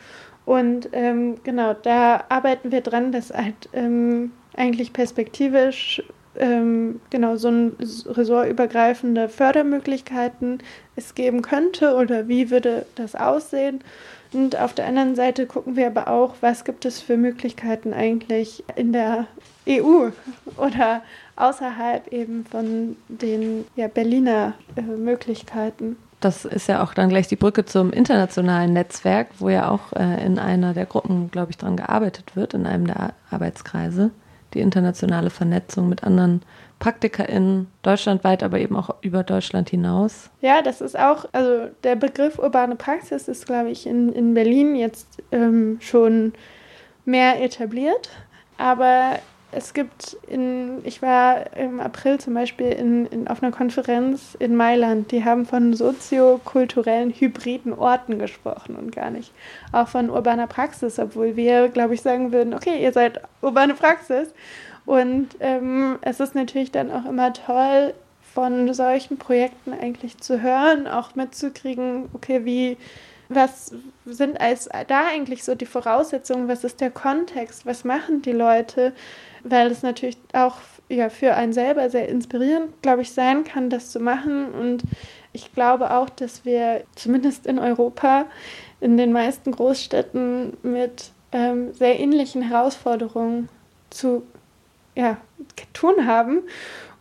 Und 0.45 0.89
ähm, 0.91 1.38
genau, 1.43 1.73
da 1.73 2.25
arbeiten 2.30 2.71
wir 2.71 2.82
dran, 2.82 3.12
dass 3.12 3.32
halt 3.32 3.69
ähm, 3.73 4.32
eigentlich 4.56 4.93
perspektivisch 4.93 6.04
ähm, 6.39 7.00
genau 7.10 7.36
so 7.38 7.50
ein 7.50 7.76
ressortübergreifende 8.06 9.30
Fördermöglichkeiten 9.30 10.60
es 10.95 11.15
geben 11.15 11.41
könnte 11.41 11.95
oder 11.95 12.28
wie 12.28 12.50
würde 12.50 12.86
das 12.95 13.15
aussehen. 13.15 13.82
Und 14.34 14.60
auf 14.60 14.74
der 14.74 14.88
anderen 14.88 15.15
Seite 15.15 15.45
gucken 15.45 15.76
wir 15.76 15.88
aber 15.88 16.08
auch, 16.08 16.36
was 16.41 16.65
gibt 16.65 16.86
es 16.86 17.02
für 17.02 17.15
Möglichkeiten 17.15 17.93
eigentlich 17.93 18.63
in 18.76 18.91
der 18.91 19.28
EU 19.67 20.10
oder 20.58 21.02
außerhalb 21.36 22.12
eben 22.12 22.45
von 22.45 22.98
den 23.08 23.65
ja, 23.76 23.88
Berliner 23.88 24.54
äh, 24.76 24.82
Möglichkeiten. 24.82 25.98
Das 26.19 26.45
ist 26.45 26.67
ja 26.67 26.84
auch 26.84 26.93
dann 26.93 27.10
gleich 27.10 27.28
die 27.28 27.36
Brücke 27.36 27.65
zum 27.65 27.91
internationalen 27.91 28.74
Netzwerk, 28.74 29.28
wo 29.39 29.50
ja 29.50 29.69
auch 29.69 29.93
äh, 29.93 30.26
in 30.26 30.39
einer 30.39 30.74
der 30.74 30.86
Gruppen, 30.86 31.30
glaube 31.30 31.52
ich, 31.52 31.58
dran 31.58 31.78
gearbeitet 31.78 32.36
wird, 32.36 32.54
in 32.54 32.65
einem 32.65 32.88
der 32.88 33.13
Arbeitskreise 33.30 34.12
die 34.56 34.62
internationale 34.62 35.30
Vernetzung 35.30 35.88
mit 35.89 36.04
anderen 36.04 36.41
PraktikerInnen 36.80 37.68
deutschlandweit, 37.84 38.41
aber 38.44 38.60
eben 38.60 38.76
auch 38.76 38.96
über 39.02 39.24
Deutschland 39.24 39.70
hinaus. 39.70 40.30
Ja, 40.41 40.62
das 40.62 40.82
ist 40.82 40.98
auch, 40.98 41.26
also 41.32 41.68
der 41.84 41.96
Begriff 41.96 42.39
urbane 42.39 42.76
Praxis 42.76 43.28
ist, 43.28 43.46
glaube 43.46 43.70
ich, 43.70 43.86
in, 43.86 44.12
in 44.12 44.34
Berlin 44.34 44.76
jetzt 44.76 45.22
ähm, 45.32 45.78
schon 45.80 46.34
mehr 47.06 47.41
etabliert. 47.41 48.10
Aber 48.58 49.20
es 49.56 49.74
gibt 49.74 50.18
in, 50.28 50.86
ich 50.86 51.02
war 51.02 51.56
im 51.56 51.80
April 51.80 52.20
zum 52.20 52.34
Beispiel 52.34 52.68
in, 52.68 53.06
in, 53.08 53.28
auf 53.28 53.41
einer 53.41 53.52
Konferenz 53.52 54.36
in 54.38 54.56
Mailand, 54.56 55.12
die 55.12 55.24
haben 55.24 55.46
von 55.46 55.74
soziokulturellen 55.74 57.12
hybriden 57.12 57.74
Orten 57.74 58.20
gesprochen 58.20 58.76
und 58.76 58.94
gar 58.94 59.12
nicht. 59.12 59.32
Auch 59.72 59.88
von 59.88 60.10
urbaner 60.10 60.48
Praxis, 60.48 61.00
obwohl 61.00 61.36
wir, 61.36 61.70
glaube 61.70 61.94
ich, 61.94 62.02
sagen 62.02 62.32
würden, 62.34 62.54
okay, 62.54 62.84
ihr 62.84 62.91
seid 62.91 63.22
urbane 63.41 63.74
Praxis. 63.74 64.34
Und 64.86 65.30
ähm, 65.39 65.98
es 66.02 66.20
ist 66.20 66.36
natürlich 66.36 66.72
dann 66.72 66.91
auch 66.91 67.06
immer 67.06 67.34
toll, 67.34 67.94
von 68.36 68.74
solchen 68.74 69.18
Projekten 69.18 69.72
eigentlich 69.72 70.18
zu 70.18 70.41
hören, 70.41 70.88
auch 70.88 71.15
mitzukriegen, 71.15 72.10
okay, 72.12 72.44
wie, 72.44 72.76
was 73.30 73.72
sind 74.06 74.41
als 74.41 74.70
da 74.88 75.08
eigentlich 75.08 75.46
so 75.46 75.56
die 75.56 75.65
Voraussetzungen, 75.65 76.50
was 76.50 76.65
ist 76.65 76.82
der 76.82 76.91
Kontext, 76.91 77.65
was 77.65 77.86
machen 77.86 78.22
die 78.22 78.34
Leute, 78.34 78.91
weil 79.45 79.71
es 79.71 79.84
natürlich 79.84 80.17
auch 80.34 80.55
ja, 80.89 81.10
für 81.10 81.36
einen 81.36 81.53
selber 81.53 81.89
sehr 81.89 82.10
inspirierend, 82.10 82.81
glaube 82.81 83.03
ich, 83.03 83.12
sein 83.12 83.43
kann, 83.43 83.69
das 83.69 83.91
zu 83.91 83.99
machen. 83.99 84.51
Und 84.53 84.84
ich 85.34 85.53
glaube 85.53 85.91
auch, 85.91 86.10
dass 86.10 86.45
wir 86.45 86.84
zumindest 86.95 87.45
in 87.45 87.60
Europa 87.60 88.25
in 88.81 88.97
den 88.97 89.12
meisten 89.12 89.51
Großstädten 89.51 90.58
mit 90.63 91.12
ähm, 91.31 91.73
sehr 91.73 91.99
ähnlichen 91.99 92.41
Herausforderungen 92.41 93.49
zu 93.89 94.24
ja, 94.95 95.17
tun 95.74 96.05
haben. 96.05 96.41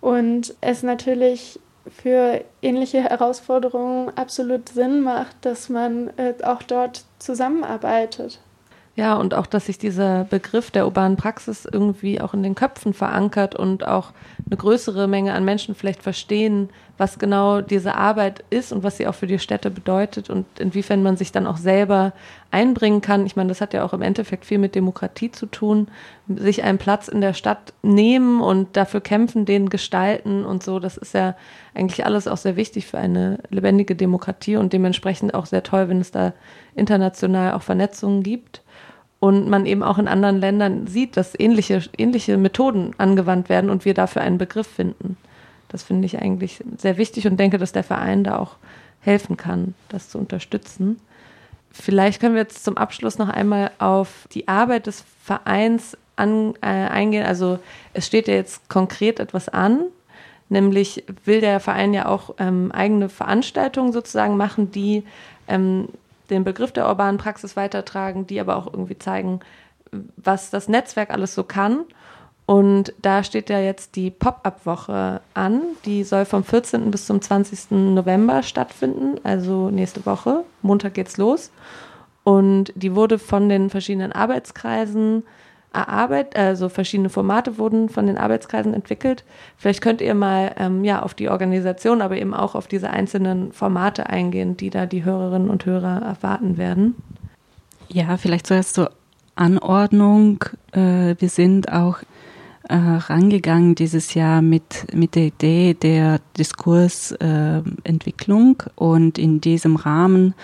Und 0.01 0.55
es 0.61 0.83
natürlich 0.83 1.59
für 1.89 2.45
ähnliche 2.63 3.03
Herausforderungen 3.03 4.11
absolut 4.17 4.69
Sinn 4.69 5.01
macht, 5.01 5.37
dass 5.43 5.69
man 5.69 6.11
äh, 6.19 6.35
auch 6.43 6.63
dort 6.63 7.05
zusammenarbeitet. 7.19 8.41
Ja, 8.97 9.17
und 9.17 9.35
auch, 9.35 9.47
dass 9.47 9.67
sich 9.67 9.77
dieser 9.77 10.23
Begriff 10.23 10.71
der 10.71 10.85
urbanen 10.85 11.17
Praxis 11.17 11.67
irgendwie 11.71 12.21
auch 12.21 12.33
in 12.33 12.45
den 12.45 12.55
Köpfen 12.55 12.95
verankert 12.95 13.57
und 13.57 13.85
auch 13.85 14.13
eine 14.47 14.57
größere 14.57 15.09
Menge 15.09 15.35
an 15.35 15.45
Menschen 15.45 15.75
vielleicht 15.75 16.01
verstehen, 16.01 16.69
was 16.97 17.19
genau 17.19 17.61
diese 17.61 17.97
Arbeit 17.97 18.45
ist 18.51 18.73
und 18.73 18.85
was 18.85 18.97
sie 18.97 19.09
auch 19.09 19.17
für 19.17 19.27
die 19.27 19.41
Städte 19.41 19.73
bedeutet 19.73 20.31
und 20.31 20.47
inwiefern 20.61 21.03
man 21.03 21.17
sich 21.17 21.33
dann 21.33 21.49
auch 21.49 21.57
selber 21.57 22.13
einbringen 22.53 23.01
kann. 23.01 23.27
Ich 23.27 23.35
meine, 23.35 23.49
das 23.49 23.61
hat 23.61 23.75
ja 23.75 23.85
auch 23.85 23.95
im 23.95 24.03
Endeffekt 24.03 24.45
viel 24.45 24.59
mit 24.59 24.77
Demokratie 24.77 25.33
zu 25.33 25.47
tun, 25.47 25.89
sich 26.29 26.63
einen 26.63 26.79
Platz 26.79 27.09
in 27.09 27.21
der 27.21 27.35
Stadt 27.35 27.73
nehmen 27.83 28.41
und 28.41 28.77
dafür 28.77 29.01
kämpfen, 29.01 29.45
den 29.45 29.71
gestalten 29.71 30.45
und 30.45 30.63
so. 30.63 30.79
Das 30.79 30.97
ist 30.97 31.15
ja 31.15 31.35
eigentlich 31.75 32.07
alles 32.07 32.29
auch 32.29 32.37
sehr 32.37 32.55
wichtig 32.55 32.87
für 32.87 32.99
eine 32.99 33.41
lebendige 33.51 33.97
Demokratie 33.97 34.57
und 34.57 34.73
dementsprechend 34.73 35.35
auch 35.35 35.47
sehr 35.47 35.65
toll, 35.65 35.89
wenn 35.89 36.01
es 36.01 36.13
da 36.13 36.33
international 36.77 37.55
auch 37.55 37.63
Vernetzungen 37.63 38.23
gibt 38.23 38.63
und 39.25 39.49
man 39.49 39.65
eben 39.65 39.83
auch 39.83 39.97
in 39.97 40.07
anderen 40.07 40.39
Ländern 40.39 40.87
sieht, 40.87 41.17
dass 41.17 41.33
ähnliche, 41.39 41.81
ähnliche 41.97 42.37
Methoden 42.37 42.91
angewandt 42.99 43.49
werden 43.49 43.71
und 43.71 43.87
wir 43.87 43.95
dafür 43.95 44.21
einen 44.21 44.37
Begriff 44.37 44.67
finden. 44.67 45.17
Das 45.69 45.83
finde 45.83 46.05
ich 46.05 46.21
eigentlich 46.21 46.63
sehr 46.77 46.99
wichtig 46.99 47.27
und 47.27 47.41
denke, 47.41 47.57
dass 47.57 47.73
der 47.73 47.85
Verein 47.85 48.23
da 48.23 48.39
auch 48.39 48.57
helfen 49.01 49.39
kann, 49.39 49.73
das 49.89 50.11
zu 50.11 50.19
unterstützen. 50.19 51.01
Vielleicht 51.71 52.21
können 52.21 52.35
wir 52.35 52.43
jetzt 52.43 52.65
zum 52.65 52.77
Abschluss 52.77 53.17
noch 53.17 53.31
einmal 53.31 53.71
auf 53.79 54.29
die 54.33 54.47
Arbeit 54.47 54.89
des 54.89 55.03
Vereins 55.23 55.97
an, 56.17 56.53
äh, 56.61 56.67
eingehen. 56.67 57.25
Also 57.25 57.61
es 57.95 58.07
steht 58.07 58.29
ja 58.29 58.35
jetzt 58.35 58.69
konkret 58.69 59.21
etwas 59.21 59.49
an, 59.49 59.85
nämlich 60.51 61.03
will 61.25 61.41
der 61.41 61.61
Verein 61.61 61.95
ja 61.95 62.09
auch 62.09 62.35
ähm, 62.39 62.73
eigene 62.73 63.09
Veranstaltungen 63.09 63.95
sozusagen 63.95 64.37
machen, 64.37 64.71
die 64.71 65.03
ähm, 65.49 65.89
den 66.31 66.45
Begriff 66.45 66.73
der 66.73 66.89
urbanen 66.89 67.19
Praxis 67.19 67.57
weitertragen, 67.57 68.27
die 68.27 68.41
aber 68.41 68.57
auch 68.57 68.67
irgendwie 68.67 68.99
zeigen, 68.99 69.41
was 70.17 70.51
das 70.51 70.69
Netzwerk 70.69 71.11
alles 71.11 71.35
so 71.35 71.45
kann. 71.45 71.85
Und 72.47 72.93
da 73.01 73.25
steht 73.25 73.49
ja 73.49 73.59
jetzt 73.59 73.97
die 73.97 74.11
Pop-up-Woche 74.11 75.23
an. 75.33 75.63
Die 75.87 76.05
soll 76.05 76.27
vom 76.27 76.45
14. 76.45 76.91
bis 76.91 77.07
zum 77.07 77.23
20. 77.23 77.71
November 77.71 78.43
stattfinden, 78.43 79.19
also 79.25 79.71
nächste 79.71 80.05
Woche. 80.05 80.45
Montag 80.61 80.95
geht's 80.95 81.17
los. 81.17 81.51
Und 82.23 82.73
die 82.75 82.95
wurde 82.95 83.19
von 83.19 83.49
den 83.49 83.71
verschiedenen 83.71 84.13
Arbeitskreisen 84.13 85.25
erarbeitet, 85.75 86.37
also 86.37 86.69
verschiedene 86.69 87.09
Formate 87.09 87.59
wurden 87.59 87.89
von 87.89 88.07
den 88.07 88.17
Arbeitskreisen 88.17 88.75
entwickelt. 88.75 89.25
Vielleicht 89.57 89.81
könnt 89.81 90.01
ihr 90.01 90.15
mal 90.15 90.55
ähm, 90.59 90.85
ja 90.85 91.03
auf 91.03 91.15
die 91.15 91.29
Organisation, 91.29 92.01
aber 92.01 92.17
eben 92.17 92.35
auch 92.35 92.55
auf 92.55 92.67
diese 92.67 92.91
einzelnen 92.91 93.53
Formate 93.53 94.09
eingehen, 94.09 94.57
die 94.57 94.71
da 94.71 94.87
die 94.87 95.05
Hörerinnen 95.05 95.51
und 95.51 95.67
Hörer 95.67 96.03
erwarten 96.03 96.57
werden. 96.57 96.95
Ja, 97.89 98.17
vielleicht 98.17 98.47
zuerst 98.47 98.75
zur 98.75 98.91
Anordnung. 99.37 100.45
Äh, 100.73 101.17
wir 101.19 101.29
sind 101.29 101.73
auch 101.73 101.99
äh, 102.69 102.77
rangegangen 102.77 103.75
dieses 103.75 104.15
Jahr 104.15 104.41
mit, 104.41 104.87
mit 104.95 105.17
der 105.17 105.25
Idee 105.25 105.75
der 105.75 106.21
Diskursentwicklung 106.39 108.63
äh, 108.65 108.71
und 108.77 109.19
in 109.19 109.41
diesem 109.41 109.75
Rahmen 109.77 110.35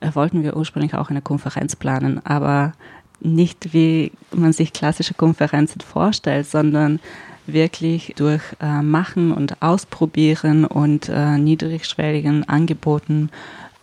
äh, 0.00 0.14
wollten 0.14 0.42
wir 0.42 0.56
ursprünglich 0.56 0.94
auch 0.94 1.10
eine 1.10 1.20
Konferenz 1.20 1.76
planen, 1.76 2.24
aber 2.24 2.72
nicht 3.20 3.72
wie 3.72 4.12
man 4.32 4.52
sich 4.52 4.72
klassische 4.72 5.14
Konferenzen 5.14 5.80
vorstellt, 5.80 6.46
sondern 6.46 7.00
wirklich 7.46 8.14
durch 8.16 8.42
äh, 8.60 8.82
Machen 8.82 9.32
und 9.32 9.60
Ausprobieren 9.62 10.64
und 10.64 11.08
äh, 11.08 11.38
niedrigschwelligen 11.38 12.48
Angeboten 12.48 13.30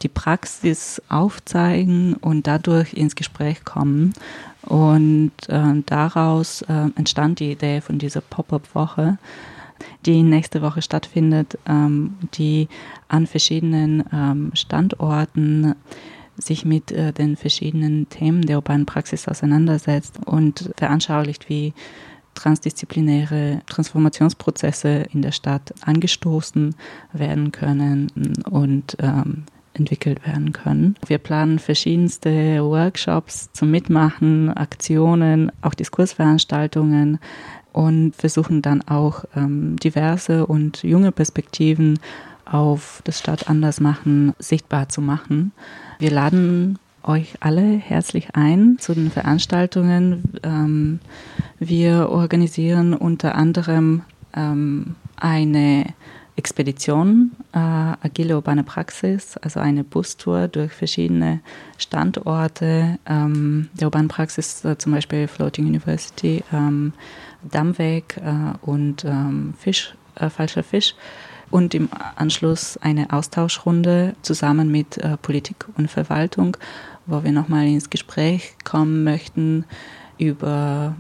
die 0.04 0.10
Praxis 0.10 1.02
aufzeigen 1.10 2.14
und 2.16 2.48
dadurch 2.48 2.94
ins 2.94 3.16
Gespräch 3.16 3.66
kommen. 3.66 4.14
Und 4.62 5.32
äh, 5.48 5.82
daraus 5.86 6.62
äh, 6.64 6.90
entstand 6.96 7.40
die 7.40 7.52
Idee 7.52 7.82
von 7.82 7.98
dieser 7.98 8.22
Pop-up-Woche, 8.22 9.18
die 10.06 10.24
nächste 10.24 10.62
Woche 10.62 10.82
stattfindet, 10.82 11.58
ähm, 11.68 12.16
die 12.34 12.68
an 13.08 13.28
verschiedenen 13.28 14.04
ähm, 14.12 14.52
Standorten 14.54 15.76
sich 16.38 16.66
mit 16.66 16.92
äh, 16.92 17.14
den 17.14 17.36
verschiedenen 17.36 18.10
Themen 18.10 18.44
der 18.44 18.58
urbanen 18.58 18.86
Praxis 18.86 19.28
auseinandersetzt 19.28 20.20
und 20.26 20.72
veranschaulicht, 20.78 21.50
wie 21.50 21.74
transdisziplinäre 22.36 23.62
Transformationsprozesse 23.68 25.08
in 25.12 25.22
der 25.22 25.32
Stadt 25.32 25.74
angestoßen 25.82 26.76
werden 27.12 27.52
können 27.52 28.12
und 28.50 28.96
ähm, 29.00 29.46
entwickelt 29.74 30.26
werden 30.26 30.54
können. 30.54 30.96
Wir 31.06 31.18
planen 31.18 31.60
verschiedenste 31.60 32.64
Workshops 32.64 33.52
zum 33.54 33.72
Mitmachen, 33.72 34.50
Aktionen, 34.50 35.52
auch 35.62 35.74
Diskursveranstaltungen 35.74 37.20
und 37.74 38.16
versuchen 38.16 38.62
dann 38.62 38.82
auch 38.88 39.26
ähm, 39.36 39.76
diverse 39.78 40.46
und 40.46 40.84
junge 40.84 41.12
Perspektiven 41.12 42.00
auf 42.46 43.02
das 43.04 43.20
Stadt 43.20 43.50
anders 43.50 43.80
machen 43.80 44.34
sichtbar 44.40 44.90
zu 44.90 45.02
machen. 45.02 45.52
Wir 46.00 46.12
laden 46.12 46.78
euch 47.02 47.36
alle 47.40 47.64
herzlich 47.64 48.36
ein 48.36 48.78
zu 48.80 48.94
den 48.94 49.10
Veranstaltungen. 49.10 50.24
Ähm, 50.44 51.00
wir 51.58 52.10
organisieren 52.10 52.94
unter 52.94 53.34
anderem 53.34 54.04
ähm, 54.36 54.96
eine 55.16 55.88
Expedition, 56.36 57.32
äh, 57.52 57.58
agile 57.58 58.36
urbane 58.36 58.64
Praxis, 58.64 59.38
also 59.38 59.60
eine 59.60 59.84
Bustour 59.84 60.48
durch 60.48 60.72
verschiedene 60.72 61.40
Standorte 61.80 63.00
ähm, 63.08 63.70
der 63.74 63.88
urbanen 63.88 64.08
Praxis, 64.08 64.64
äh, 64.64 64.78
zum 64.78 64.92
Beispiel 64.92 65.28
Floating 65.28 65.66
University, 65.66 66.44
ähm, 66.54 66.94
Dammweg 67.42 68.18
äh, 68.18 68.56
und 68.62 69.04
ähm, 69.04 69.56
Fisch, 69.58 69.96
äh, 70.14 70.30
falscher 70.30 70.62
Fisch 70.62 70.94
und 71.52 71.74
im 71.74 71.90
Anschluss 72.16 72.78
eine 72.78 73.12
Austauschrunde 73.12 74.16
zusammen 74.22 74.72
mit 74.72 74.98
äh, 74.98 75.18
Politik 75.18 75.66
und 75.78 75.90
Verwaltung, 75.90 76.58
wo 77.06 77.24
wir 77.24 77.32
nochmal 77.32 77.68
ins 77.68 77.90
Gespräch 77.90 78.56
kommen 78.64 79.04
möchten 79.04 79.66
über 80.18 80.96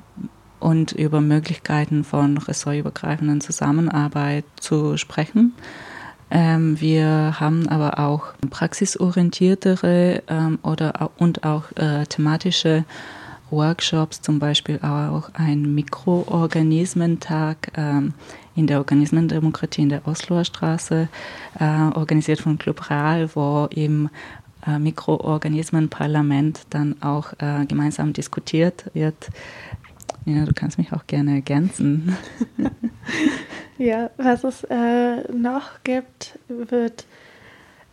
und 0.59 0.91
über 0.91 1.21
Möglichkeiten 1.21 2.03
von 2.03 2.37
ressortübergreifenden 2.37 3.41
Zusammenarbeit 3.41 4.45
zu 4.59 4.97
sprechen. 4.97 5.53
Ähm, 6.29 6.79
wir 6.81 7.39
haben 7.39 7.69
aber 7.69 7.99
auch 7.99 8.33
praxisorientiertere 8.49 10.23
ähm, 10.27 10.59
oder 10.63 11.11
und 11.17 11.43
auch 11.43 11.71
äh, 11.75 12.05
thematische 12.05 12.83
Workshops, 13.49 14.21
zum 14.21 14.39
Beispiel 14.39 14.79
auch 14.81 15.29
ein 15.33 15.73
Mikroorganismentag 15.73 17.71
ähm, 17.75 18.13
in 18.55 18.67
der 18.67 18.79
Organismendemokratie 18.79 19.83
in 19.83 19.89
der 19.89 20.07
Osloer 20.07 20.43
Straße, 20.43 21.07
äh, 21.59 21.63
organisiert 21.95 22.41
von 22.41 22.57
Club 22.57 22.89
Real, 22.89 23.29
wo 23.35 23.67
im 23.71 24.09
äh, 24.65 24.79
Mikroorganismenparlament 24.79 26.61
dann 26.69 27.01
auch 27.01 27.33
äh, 27.39 27.65
gemeinsam 27.67 28.13
diskutiert 28.13 28.85
wird. 28.93 29.29
Ja, 30.25 30.43
du 30.43 30.53
kannst 30.53 30.77
mich 30.77 30.91
auch 30.91 31.07
gerne 31.07 31.35
ergänzen. 31.35 32.17
ja, 33.77 34.09
was 34.17 34.43
es 34.43 34.63
äh, 34.65 35.31
noch 35.31 35.83
gibt, 35.83 36.37
wird 36.49 37.05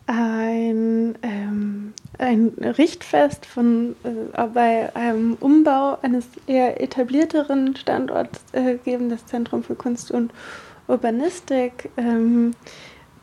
ein, 0.06 1.16
ähm, 1.22 1.92
ein 2.18 2.52
Richtfest 2.60 3.46
von, 3.46 3.96
äh, 4.04 4.42
bei 4.52 4.94
einem 4.94 5.34
Umbau 5.40 5.98
eines 6.02 6.26
eher 6.46 6.80
etablierteren 6.80 7.74
Standorts 7.76 8.40
äh, 8.52 8.76
geben, 8.76 9.08
das 9.08 9.26
Zentrum 9.26 9.62
für 9.62 9.74
Kunst 9.74 10.10
und 10.10 10.32
Urbanistik. 10.86 11.90
Ähm, 11.96 12.52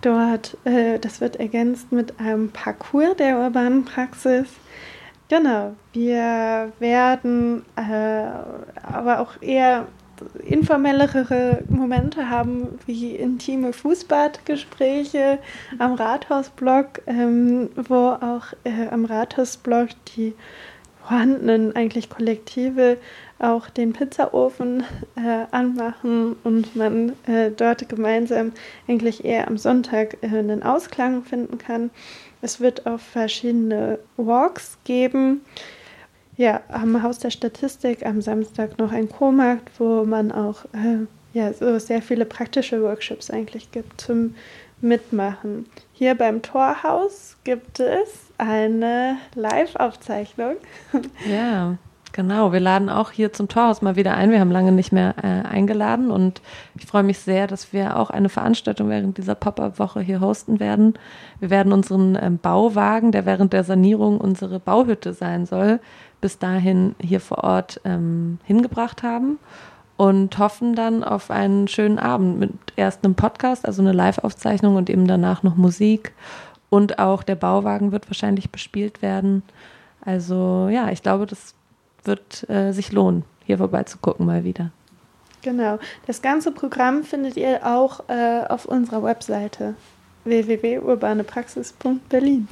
dort, 0.01 0.57
äh, 0.65 0.99
das 0.99 1.21
wird 1.21 1.35
ergänzt 1.37 1.91
mit 1.91 2.19
einem 2.19 2.49
Parcours 2.49 3.15
der 3.17 3.39
urbanen 3.39 3.85
Praxis. 3.85 4.47
Genau, 5.29 5.75
wir 5.93 6.73
werden 6.79 7.63
äh, 7.77 8.25
aber 8.83 9.19
auch 9.19 9.41
eher 9.41 9.87
informellere 10.43 11.63
Momente 11.69 12.29
haben, 12.29 12.79
wie 12.85 13.15
intime 13.15 13.73
Fußbadgespräche 13.73 15.39
am 15.79 15.93
Rathausblock, 15.93 17.01
ähm, 17.07 17.69
wo 17.75 18.09
auch 18.09 18.53
äh, 18.63 18.87
am 18.89 19.05
Rathausblock 19.05 19.89
die 20.15 20.33
vorhandenen 21.01 21.75
eigentlich 21.75 22.09
Kollektive 22.09 22.97
auch 23.39 23.69
den 23.69 23.93
Pizzaofen 23.93 24.83
äh, 25.15 25.45
anmachen 25.51 26.35
und 26.43 26.75
man 26.75 27.13
äh, 27.25 27.49
dort 27.49 27.89
gemeinsam 27.89 28.51
eigentlich 28.87 29.25
eher 29.25 29.47
am 29.47 29.57
Sonntag 29.57 30.17
äh, 30.21 30.27
einen 30.27 30.61
Ausklang 30.63 31.23
finden 31.23 31.57
kann. 31.57 31.89
Es 32.41 32.59
wird 32.59 32.85
auch 32.85 32.99
verschiedene 32.99 33.99
Walks 34.17 34.77
geben 34.83 35.41
ja, 36.37 36.61
am 36.69 37.03
Haus 37.03 37.19
der 37.19 37.29
Statistik 37.29 38.05
am 38.05 38.21
Samstag 38.21 38.77
noch 38.77 38.91
ein 38.91 39.09
Co-Markt, 39.09 39.79
wo 39.79 40.05
man 40.05 40.31
auch 40.31 40.65
äh, 40.73 41.05
ja, 41.33 41.53
so 41.53 41.77
sehr 41.79 42.01
viele 42.01 42.25
praktische 42.25 42.81
Workshops 42.81 43.29
eigentlich 43.29 43.71
gibt 43.71 44.01
zum 44.01 44.35
Mitmachen. 44.81 45.65
Hier 45.93 46.15
beim 46.15 46.41
Torhaus 46.41 47.37
gibt 47.43 47.79
es 47.79 48.31
eine 48.37 49.17
Live-Aufzeichnung. 49.35 50.55
Ja. 51.29 51.77
Genau, 52.13 52.51
wir 52.51 52.59
laden 52.59 52.89
auch 52.89 53.11
hier 53.11 53.31
zum 53.31 53.47
Torhaus 53.47 53.81
mal 53.81 53.95
wieder 53.95 54.15
ein. 54.15 54.31
Wir 54.31 54.41
haben 54.41 54.51
lange 54.51 54.73
nicht 54.73 54.91
mehr 54.91 55.15
äh, 55.23 55.47
eingeladen 55.47 56.11
und 56.11 56.41
ich 56.75 56.85
freue 56.85 57.03
mich 57.03 57.19
sehr, 57.19 57.47
dass 57.47 57.71
wir 57.71 57.97
auch 57.97 58.09
eine 58.09 58.27
Veranstaltung 58.27 58.89
während 58.89 59.17
dieser 59.17 59.33
Pop-up-Woche 59.35 60.01
hier 60.01 60.19
hosten 60.19 60.59
werden. 60.59 60.95
Wir 61.39 61.49
werden 61.49 61.71
unseren 61.71 62.17
ähm, 62.21 62.37
Bauwagen, 62.37 63.13
der 63.13 63.25
während 63.25 63.53
der 63.53 63.63
Sanierung 63.63 64.17
unsere 64.17 64.59
Bauhütte 64.59 65.13
sein 65.13 65.45
soll, 65.45 65.79
bis 66.21 66.39
dahin 66.39 66.95
hier 67.01 67.19
vor 67.19 67.43
Ort 67.43 67.81
ähm, 67.83 68.39
hingebracht 68.43 69.03
haben 69.03 69.39
und 69.97 70.37
hoffen 70.37 70.75
dann 70.75 71.03
auf 71.03 71.29
einen 71.29 71.67
schönen 71.67 71.99
Abend 71.99 72.39
mit 72.39 72.51
erst 72.75 73.03
einem 73.03 73.15
Podcast, 73.15 73.65
also 73.65 73.81
eine 73.81 73.91
Live-Aufzeichnung 73.91 74.75
und 74.75 74.89
eben 74.89 75.07
danach 75.07 75.43
noch 75.43 75.55
Musik 75.55 76.13
und 76.69 76.99
auch 76.99 77.23
der 77.23 77.35
Bauwagen 77.35 77.91
wird 77.91 78.09
wahrscheinlich 78.09 78.49
bespielt 78.49 79.01
werden. 79.01 79.43
Also 80.03 80.69
ja, 80.71 80.89
ich 80.89 81.03
glaube, 81.03 81.27
das 81.27 81.53
wird 82.03 82.49
äh, 82.49 82.71
sich 82.71 82.91
lohnen, 82.91 83.23
hier 83.45 83.57
vorbeizugucken 83.57 84.25
mal 84.25 84.43
wieder. 84.43 84.71
Genau. 85.41 85.79
Das 86.07 86.21
ganze 86.21 86.51
Programm 86.51 87.03
findet 87.03 87.37
ihr 87.37 87.65
auch 87.65 88.09
äh, 88.09 88.43
auf 88.47 88.65
unserer 88.65 89.03
Webseite 89.03 89.75
www.urbanepraxis.berlin. 90.23 92.47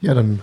Ja, 0.00 0.14
dann 0.14 0.42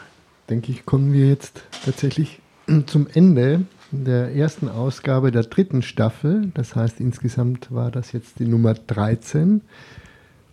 denke 0.49 0.71
ich, 0.71 0.85
kommen 0.85 1.13
wir 1.13 1.27
jetzt 1.27 1.63
tatsächlich 1.85 2.39
zum 2.85 3.07
Ende 3.13 3.65
der 3.91 4.35
ersten 4.35 4.67
Ausgabe 4.67 5.31
der 5.31 5.43
dritten 5.43 5.81
Staffel. 5.81 6.51
Das 6.53 6.75
heißt, 6.75 6.99
insgesamt 6.99 7.73
war 7.73 7.91
das 7.91 8.11
jetzt 8.11 8.39
die 8.39 8.45
Nummer 8.45 8.73
13 8.73 9.61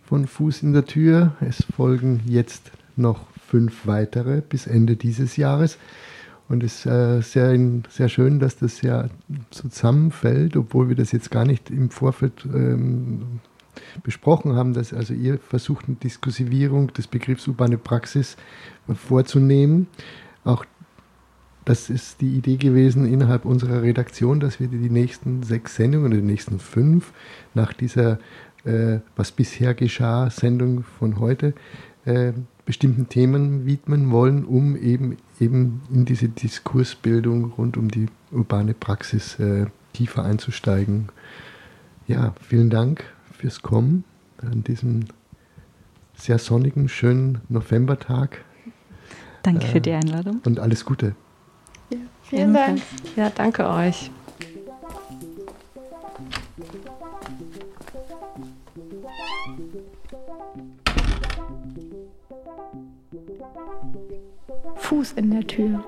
von 0.05 0.27
Fuß 0.27 0.63
in 0.63 0.73
der 0.73 0.85
Tür. 0.85 1.33
Es 1.41 1.63
folgen 1.75 2.21
jetzt 2.25 2.71
noch 2.95 3.27
fünf 3.47 3.85
weitere 3.85 4.41
bis 4.41 4.67
Ende 4.67 4.95
dieses 4.95 5.37
Jahres. 5.37 5.77
Und 6.47 6.63
es 6.63 6.85
ist 6.85 6.85
äh, 6.85 7.21
sehr, 7.21 7.59
sehr 7.89 8.09
schön, 8.09 8.39
dass 8.39 8.57
das 8.57 8.81
ja 8.81 9.09
zusammenfällt, 9.49 10.55
obwohl 10.55 10.89
wir 10.89 10.95
das 10.95 11.11
jetzt 11.11 11.31
gar 11.31 11.43
nicht 11.43 11.71
im 11.71 11.89
Vorfeld 11.89 12.45
ähm, 12.45 13.39
besprochen 14.03 14.55
haben, 14.55 14.73
dass 14.73 14.93
also 14.93 15.13
ihr 15.13 15.39
versucht, 15.39 15.87
eine 15.87 15.97
Diskursivierung 15.97 16.93
des 16.93 17.07
Begriffs 17.07 17.47
urbane 17.47 17.77
Praxis 17.77 18.37
vorzunehmen. 18.93 19.87
Auch 20.43 20.65
das 21.65 21.89
ist 21.89 22.21
die 22.21 22.35
Idee 22.35 22.57
gewesen 22.57 23.11
innerhalb 23.11 23.43
unserer 23.43 23.81
Redaktion, 23.81 24.39
dass 24.39 24.59
wir 24.59 24.67
die 24.67 24.89
nächsten 24.89 25.41
sechs 25.41 25.75
Sendungen 25.75 26.11
oder 26.11 26.21
die 26.21 26.27
nächsten 26.27 26.59
fünf 26.59 27.11
nach 27.53 27.73
dieser 27.73 28.19
äh, 28.63 28.99
Was 29.15 29.31
bisher 29.31 29.73
geschah 29.73 30.29
Sendung 30.29 30.83
von 30.83 31.19
heute 31.19 31.53
äh, 32.05 32.33
bestimmten 32.65 33.09
Themen 33.09 33.65
widmen 33.65 34.11
wollen, 34.11 34.43
um 34.43 34.75
eben, 34.75 35.17
eben 35.39 35.81
in 35.91 36.05
diese 36.05 36.29
Diskursbildung 36.29 37.53
rund 37.57 37.77
um 37.77 37.89
die 37.89 38.07
urbane 38.31 38.73
Praxis 38.73 39.39
äh, 39.39 39.65
tiefer 39.93 40.23
einzusteigen. 40.23 41.09
Ja, 42.07 42.35
vielen 42.41 42.69
Dank 42.69 43.14
fürs 43.35 43.61
Kommen 43.61 44.03
an 44.41 44.63
diesem 44.63 45.05
sehr 46.15 46.39
sonnigen, 46.39 46.87
schönen 46.89 47.41
Novembertag. 47.49 48.43
Danke 49.43 49.65
äh, 49.65 49.69
für 49.69 49.81
die 49.81 49.91
Einladung. 49.91 50.41
Und 50.45 50.59
alles 50.59 50.85
Gute. 50.85 51.15
Ja, 51.89 51.99
vielen 52.23 52.53
Dank. 52.53 52.81
Ja, 53.15 53.29
danke 53.29 53.67
euch. 53.67 54.09
Fuß 64.77 65.13
in 65.13 65.31
der 65.31 65.45
Tür. 65.45 65.83